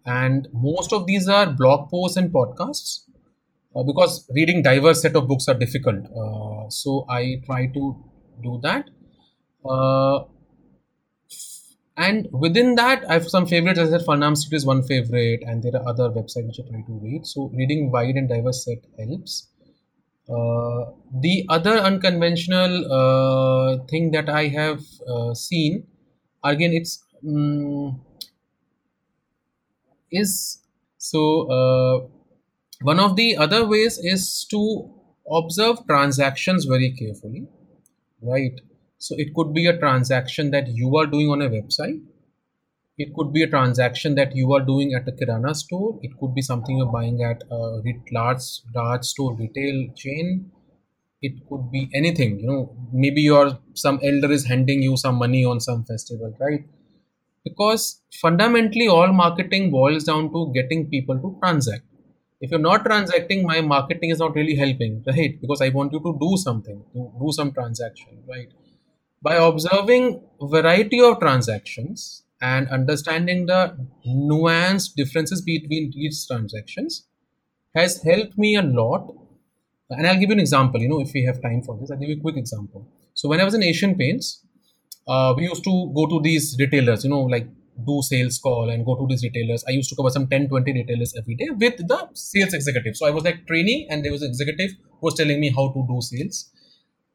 [0.05, 3.03] and most of these are blog posts and podcasts
[3.75, 6.05] uh, because reading diverse set of books are difficult.
[6.15, 7.95] Uh, so I try to
[8.41, 8.89] do that.
[9.65, 10.25] Uh,
[11.95, 13.79] and within that, I have some favorites.
[13.79, 16.69] As I said, Farnam Street is one favorite, and there are other websites which I
[16.69, 17.25] try to read.
[17.27, 19.47] So reading wide and diverse set helps.
[20.27, 25.85] Uh, the other unconventional uh, thing that I have uh, seen,
[26.43, 28.01] again, it's um,
[30.11, 30.61] is
[30.97, 32.09] so
[32.83, 34.89] one of the other ways is to
[35.31, 37.47] observe transactions very carefully,
[38.21, 38.59] right?
[38.97, 42.01] So it could be a transaction that you are doing on a website.
[42.97, 45.97] It could be a transaction that you are doing at a Kirana store.
[46.03, 47.81] It could be something you're buying at a
[48.11, 48.43] large,
[48.75, 50.51] large store retail chain.
[51.21, 55.45] It could be anything, you know, maybe your some elder is handing you some money
[55.45, 56.65] on some festival, right?
[57.45, 61.83] Because fundamentally all marketing boils down to getting people to transact
[62.43, 65.39] if you're not transacting my marketing is not really helping right?
[65.43, 68.49] Because i want you to do something to do some transaction right?
[69.21, 73.61] By observing variety of transactions and understanding the
[74.05, 77.05] nuanced differences between these transactions
[77.73, 79.15] has helped me a lot.
[79.89, 82.01] And i'll give you an example you know if we have time for this i'll
[82.03, 82.87] give you a quick example.
[83.13, 84.43] So when i was in asian paints
[85.07, 87.47] uh, we used to go to these retailers you know like
[87.85, 89.63] do sales call and go to these retailers.
[89.67, 92.95] I used to cover some 10, 20 retailers every day with the sales executive.
[92.95, 95.69] So I was like training and there was an executive who was telling me how
[95.69, 96.51] to do sales.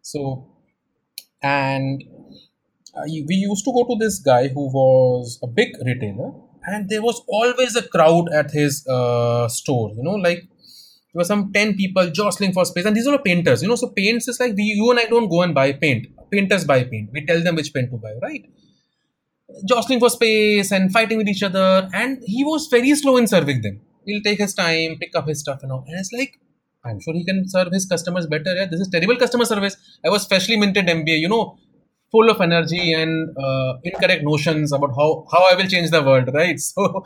[0.02, 0.46] So,
[1.42, 2.02] and
[2.96, 6.32] uh, we used to go to this guy who was a big retailer
[6.66, 11.24] and there was always a crowd at his uh, store, you know, like there were
[11.24, 14.40] some 10 people jostling for space and these are painters, you know, so paints is
[14.40, 16.06] like we, you and I don't go and buy paint.
[16.30, 17.10] Painters buy paint.
[17.12, 18.44] We tell them which paint to buy, right?
[19.66, 21.88] Jostling for space and fighting with each other.
[21.92, 23.80] And he was very slow in serving them.
[24.04, 25.84] He'll take his time, pick up his stuff and all.
[25.86, 26.40] And it's like,
[26.84, 28.54] I'm sure he can serve his customers better.
[28.54, 29.76] Yeah, this is terrible customer service.
[30.04, 31.58] I was freshly minted MBA, you know,
[32.10, 36.30] full of energy and uh, incorrect notions about how, how I will change the world,
[36.32, 36.58] right?
[36.68, 37.04] So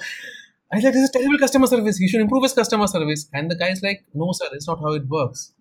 [0.72, 1.99] I was like, this is terrible customer service.
[1.99, 3.28] He should improve his customer service.
[3.34, 5.53] And the guy's like, no, sir, it's not how it works.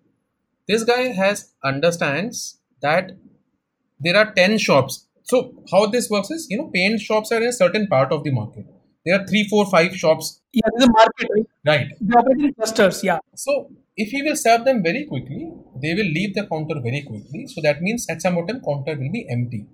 [0.68, 3.12] This guy has understands that
[4.00, 7.48] there are 10 shops so how this works is, you know, paint shops are in
[7.48, 8.66] a certain part of the market.
[9.04, 10.40] There are three, four, five shops.
[10.52, 11.46] Yeah, there's a market, right?
[11.66, 11.86] Right.
[12.00, 13.18] They operate in clusters, yeah.
[13.34, 15.50] So if he will serve them very quickly,
[15.82, 17.46] they will leave the counter very quickly.
[17.48, 19.66] So that means at some point counter will be empty.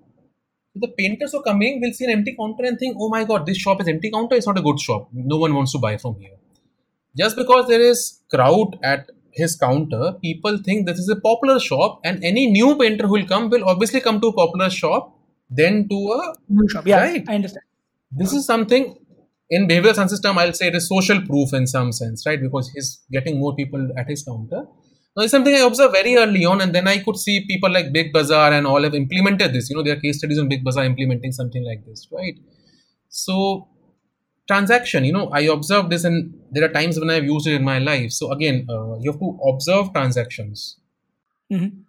[0.73, 3.23] So the painters who are coming will see an empty counter and think, oh my
[3.23, 5.09] god, this shop is empty counter, it's not a good shop.
[5.13, 6.37] No one wants to buy from here.
[7.17, 12.01] Just because there is crowd at his counter, people think this is a popular shop,
[12.03, 15.15] and any new painter who will come will obviously come to a popular shop
[15.49, 16.85] then to a new shop.
[16.87, 17.23] Yeah, right?
[17.27, 17.63] I understand.
[18.11, 18.95] This is something
[19.49, 20.37] in behavioral science system.
[20.37, 22.41] I'll say it is social proof in some sense, right?
[22.41, 24.65] Because he's getting more people at his counter.
[25.15, 27.91] Now, it's something I observed very early on, and then I could see people like
[27.91, 29.69] Big Bazaar and all have implemented this.
[29.69, 32.35] You know, there are case studies on Big Bazaar implementing something like this, right?
[33.09, 33.67] So,
[34.47, 37.63] transaction, you know, I observed this, and there are times when I've used it in
[37.63, 38.11] my life.
[38.11, 40.79] So, again, uh, you have to observe transactions.
[41.51, 41.79] Mm-hmm.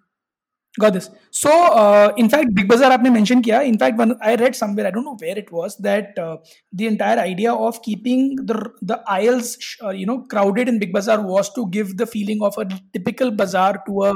[0.77, 1.09] Got this.
[1.31, 3.61] So, uh, in fact, Big Bazaar आपने mention किया.
[3.63, 6.37] In fact, when I read somewhere, I don't know where it was, that uh,
[6.73, 11.21] the entire idea of keeping the the aisles, uh, you know, crowded in Big Bazaar
[11.21, 12.65] was to give the feeling of a
[12.97, 14.11] typical bazaar to a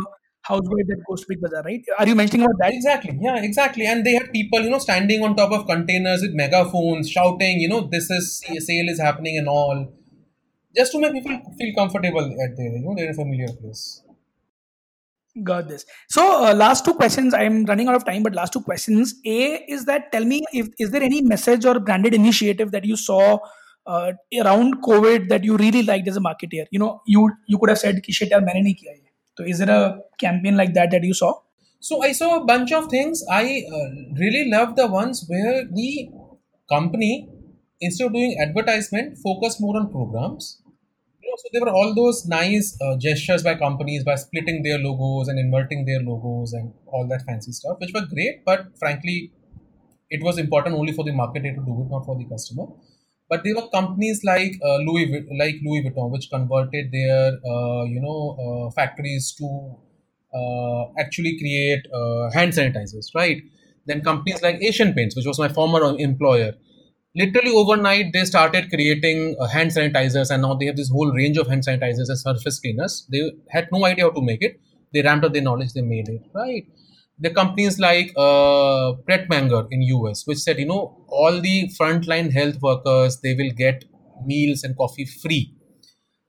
[0.49, 1.81] housewife that goes to Big Bazaar, right?
[1.97, 2.73] Are you mentioning about that?
[2.73, 3.17] Exactly.
[3.21, 3.87] Yeah, exactly.
[3.87, 7.69] And they had people, you know, standing on top of containers with megaphones, shouting, you
[7.69, 9.87] know, this is sale is happening and all,
[10.75, 12.73] just to make people feel comfortable at there.
[12.77, 14.02] You know, they're in a familiar place.
[15.43, 15.85] Got this.
[16.09, 17.33] So, uh, last two questions.
[17.33, 19.13] I'm running out of time, but last two questions.
[19.25, 22.97] A is that tell me if is there any message or branded initiative that you
[22.97, 23.37] saw
[23.85, 26.65] uh, around COVID that you really liked as a marketer?
[26.71, 29.05] You know, you you could have said कि shit यार मैंने नहीं किया ये.
[29.37, 31.33] So, is there a campaign like that that you saw?
[31.81, 33.23] So I saw a bunch of things.
[33.31, 36.09] I uh, really love the ones where the
[36.69, 37.29] company
[37.79, 40.61] instead of doing advertisement focus more on programs
[41.36, 45.38] so there were all those nice uh, gestures by companies by splitting their logos and
[45.38, 48.44] inverting their logos and all that fancy stuff, which were great.
[48.44, 49.32] But frankly,
[50.10, 52.66] it was important only for the marketer to do it, not for the customer.
[53.28, 58.00] But there were companies like uh, Louis, like Louis Vuitton, which converted their uh, you
[58.00, 59.76] know uh, factories to
[60.34, 63.42] uh, actually create uh, hand sanitizers, right?
[63.86, 66.54] Then companies like Asian Paints, which was my former employer,
[67.16, 71.36] literally overnight they started creating uh, hand sanitizers and now they have this whole range
[71.36, 73.06] of hand sanitizers and surface cleaners.
[73.10, 74.60] They had no idea how to make it.
[74.92, 76.66] They ramped up their knowledge they made it right?
[77.18, 82.32] The companies like uh, Pret Manger in US, which said, you know, all the frontline
[82.32, 83.84] health workers, they will get
[84.24, 85.53] meals and coffee free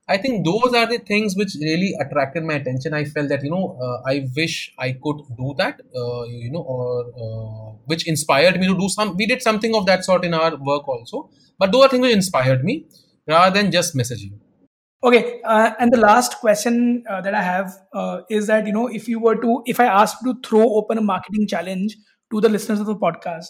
[0.08, 2.94] I think those are the things which really attracted my attention.
[2.94, 6.62] I felt that you know uh, I wish I could do that, uh, you know,
[6.62, 9.16] or uh, which inspired me to do some.
[9.16, 12.14] We did something of that sort in our work also, but those are things which
[12.14, 12.86] inspired me
[13.26, 14.38] rather than just messaging.
[15.02, 18.86] Okay, uh, and the last question uh, that I have uh, is that you know
[18.86, 21.96] if you were to if I asked to throw open a marketing challenge
[22.30, 23.48] to the listeners of the podcast,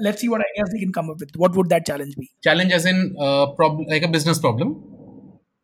[0.00, 1.30] let's see what ideas they can come up with.
[1.36, 2.28] What would that challenge be?
[2.42, 3.14] Challenge as in
[3.54, 4.91] problem, like a business problem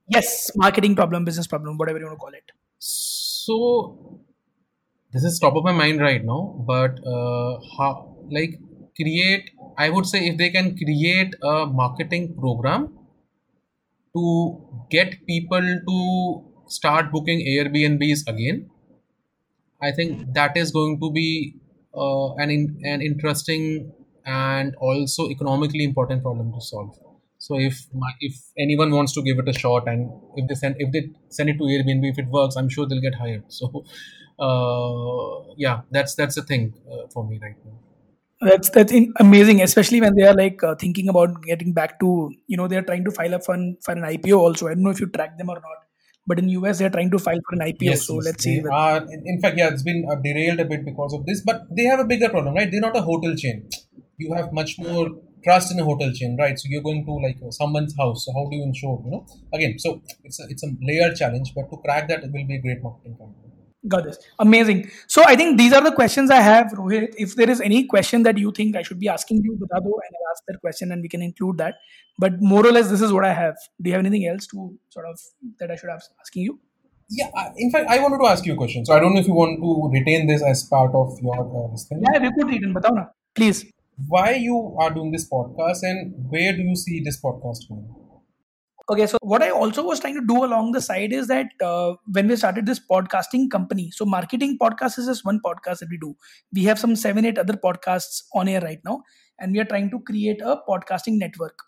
[0.08, 2.50] yes marketing problem business problem whatever you want to call it.
[2.78, 4.20] So
[5.12, 8.58] this is top of my mind right now but uh, how like
[9.00, 12.88] create i would say if they can create a marketing program
[14.14, 14.24] to
[14.90, 15.98] get people to
[16.66, 18.68] start booking airbnbs again
[19.80, 21.54] i think that is going to be
[21.94, 23.92] uh, an in, an interesting
[24.26, 26.98] and also economically important problem to solve
[27.38, 30.74] so if my, if anyone wants to give it a shot and if they send
[30.78, 33.84] if they send it to airbnb if it works i'm sure they'll get hired so
[34.46, 37.78] uh, yeah that's that's the thing uh, for me right now
[38.40, 42.08] That's that's in, amazing, especially when they are like uh, thinking about getting back to
[42.46, 44.68] you know they're trying to file up for an, for an IPO also.
[44.68, 45.80] I don't know if you track them or not,
[46.24, 47.90] but in US they're trying to file for an IPO.
[47.90, 48.62] Yes, So yes, let's see.
[48.82, 49.02] are.
[49.16, 51.88] In in fact, yeah, it's been uh, derailed a bit because of this, but they
[51.92, 52.70] have a bigger problem, right?
[52.70, 53.68] They're not a hotel chain.
[54.18, 55.08] You have much more
[55.48, 56.58] trust in a hotel chain, right?
[56.62, 58.24] So you're going to like someone's house.
[58.26, 59.26] So how do you ensure, you know?
[59.58, 62.56] Again, so it's a, it's a layered challenge, but to crack that, it will be
[62.62, 63.44] a great marketing campaign.
[63.94, 64.18] got this.
[64.38, 64.90] Amazing.
[65.06, 67.14] So I think these are the questions I have, Rohit.
[67.16, 69.92] If there is any question that you think I should be asking you, bata do,
[70.06, 71.76] and I'll ask that question and we can include that.
[72.18, 73.54] But more or less, this is what I have.
[73.80, 75.20] Do you have anything else to sort of
[75.60, 76.58] that I should have asking you?
[77.10, 78.84] Yeah, I- in fact, I wanted to ask you a question.
[78.84, 81.70] So I don't know if you want to retain this as part of your uh,
[81.72, 82.02] this thing.
[82.12, 83.04] Yeah, we could and batao na.
[83.34, 83.64] Please.
[84.06, 87.88] Why you are doing this podcast, and where do you see this podcast going?
[88.90, 91.94] Okay, so what I also was trying to do along the side is that uh,
[92.12, 95.98] when we started this podcasting company, so marketing podcast is just one podcast that we
[95.98, 96.14] do.
[96.54, 99.02] We have some seven, eight other podcasts on air right now,
[99.38, 101.58] and we are trying to create a podcasting network.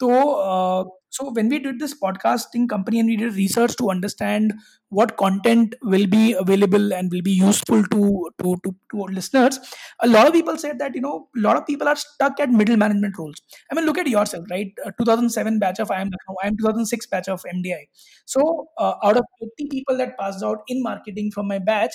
[0.00, 4.52] So, uh, so when we did this podcasting company and we did research to understand
[4.88, 9.60] what content will be available and will be useful to to to, to listeners,
[10.00, 12.50] a lot of people said that you know a lot of people are stuck at
[12.50, 13.40] middle management roles
[13.70, 14.72] I mean, look at yourself, right?
[14.84, 17.88] Uh, 2007 batch of IIM Lucknow, I am 2006 batch of MDI.
[18.26, 21.92] So, uh, out of 80 people that passed out in marketing from my batch,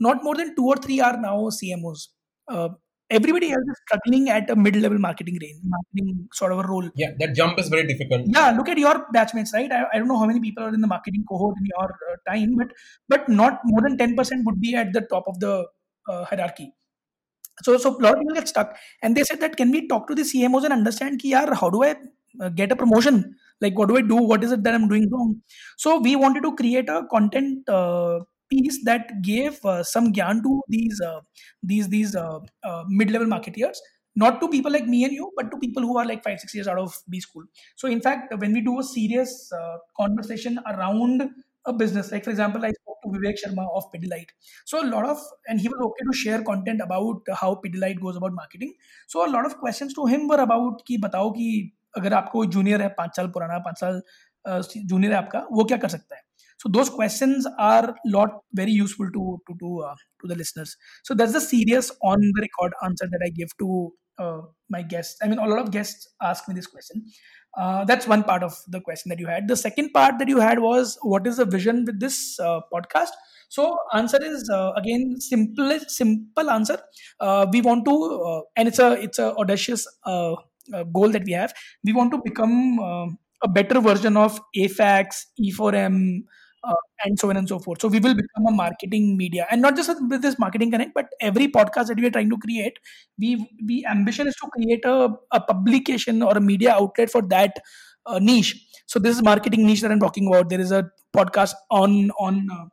[0.00, 2.08] not more than two or three are now CMOs.
[3.10, 6.88] Everybody else is struggling at a mid-level marketing range, marketing sort of a role.
[6.96, 8.22] Yeah, that jump is very difficult.
[8.26, 9.70] Yeah, look at your batchmates, right?
[9.70, 12.16] I, I don't know how many people are in the marketing cohort in your uh,
[12.30, 12.68] time, but
[13.08, 15.66] but not more than 10% would be at the top of the
[16.08, 16.72] uh, hierarchy.
[17.62, 20.08] So, so a lot of people get stuck, and they said that can we talk
[20.08, 21.96] to the CMOs and understand, ki, yaar, how do I
[22.40, 23.36] uh, get a promotion?
[23.60, 24.16] Like, what do I do?
[24.16, 25.40] What is it that I'm doing wrong?
[25.78, 30.61] So, we wanted to create a content uh, piece that gave uh, some gyan to
[30.67, 31.19] these uh,
[31.63, 33.77] these these uh, uh, mid-level marketeers,
[34.15, 36.53] not to people like me and you, but to people who are like five six
[36.53, 37.43] years out of B school.
[37.75, 41.29] So, in fact, when we do a serious uh, conversation around
[41.65, 44.31] a business, like for example, I spoke to Vivek Sharma of Pidilite
[44.65, 48.15] so a lot of and he was okay to share content about how Pidilite goes
[48.15, 48.73] about marketing.
[49.07, 51.47] So a lot of questions to him were about कि बताओ कि
[51.97, 54.01] अगर आपको junior है पाँच साल पुराना पाँच साल
[54.47, 56.21] जूनियर है आपका वो क्या कर सकता है
[56.58, 60.76] so those questions are lot very useful to to to uh, to the listeners.
[61.04, 64.40] So that's the serious on the record answer that i give to uh,
[64.70, 65.18] my guests.
[65.22, 67.04] I mean a lot of guests ask me this question.
[67.58, 69.48] Uh, that's one part of the question that you had.
[69.48, 73.10] The second part that you had was what is the vision with this uh, podcast?
[73.48, 76.78] So answer is uh, again simple simple answer.
[77.20, 77.96] Uh, we want to
[78.30, 79.86] uh, and it's a it's a audacious
[80.92, 81.52] goal that we have.
[81.84, 83.06] We want to become uh,
[83.42, 86.22] a better version of afaqs e4m
[86.66, 87.80] uh, and so on and so forth.
[87.80, 89.46] So we will become a marketing media.
[89.50, 92.38] And not just with this marketing connect but every podcast that we are trying to
[92.38, 92.78] create
[93.18, 97.56] we we ambition is to create a, a publication or a media outlet for that
[98.06, 98.54] uh, niche.
[98.86, 100.48] So this is marketing niche that i'm talking about.
[100.48, 102.66] There is a podcast on on uh,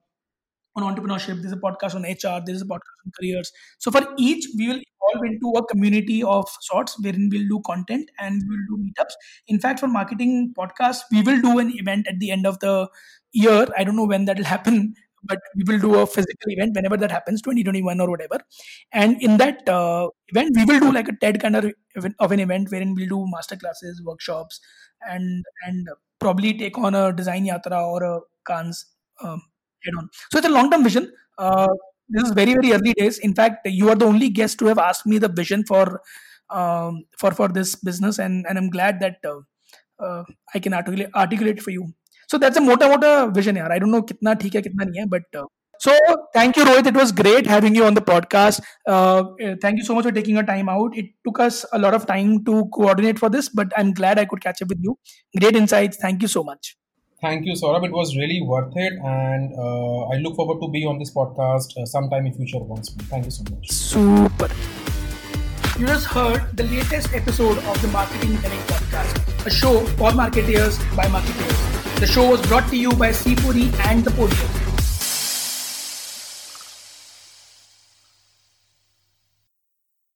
[0.75, 3.51] on entrepreneurship, there's a podcast on HR, there's a podcast on careers.
[3.79, 4.79] So for each, we will
[5.11, 9.13] evolve into a community of sorts wherein we'll do content and we'll do meetups.
[9.47, 12.87] In fact, for marketing podcasts, we will do an event at the end of the
[13.31, 13.67] year.
[13.77, 16.97] I don't know when that will happen, but we will do a physical event whenever
[16.97, 18.39] that happens, 2021 or whatever.
[18.91, 22.31] And in that uh, event, we will do like a TED kind of, event, of
[22.31, 24.59] an event wherein we'll do master classes, workshops,
[25.09, 25.87] and and
[26.19, 28.85] probably take on a design yatra or a Cannes
[29.21, 29.41] um,
[29.83, 30.09] head on.
[30.31, 31.11] So it's a long term vision.
[31.37, 31.67] Uh,
[32.13, 33.19] this is very very early days.
[33.19, 36.01] In fact, you are the only guest to have asked me the vision for
[36.49, 39.39] um, for for this business, and and I'm glad that uh,
[39.99, 41.93] uh, I can articulate articulate for you.
[42.29, 43.71] So that's a mota mota vision, yaar.
[43.71, 45.41] I don't know kitna theek hai, kitna nahi hai, but.
[45.43, 45.45] Uh,
[45.85, 45.93] so
[46.33, 46.85] thank you, Rohit.
[46.87, 48.61] It was great having you on the podcast.
[48.87, 50.95] Uh, uh, thank you so much for taking your time out.
[50.95, 54.25] It took us a lot of time to coordinate for this, but I'm glad I
[54.25, 54.97] could catch up with you.
[55.37, 55.97] Great insights.
[55.97, 56.77] Thank you so much.
[57.23, 57.85] Thank you, Saurabh.
[57.85, 61.77] It was really worth it, and uh, I look forward to be on this podcast
[61.81, 63.05] uh, sometime in future once more.
[63.11, 63.71] Thank you so much.
[63.71, 64.49] Super.
[65.79, 70.77] You just heard the latest episode of the Marketing Connect podcast, a show for marketeers
[70.97, 71.99] by marketeers.
[72.01, 74.72] The show was brought to you by C4E and The Podium.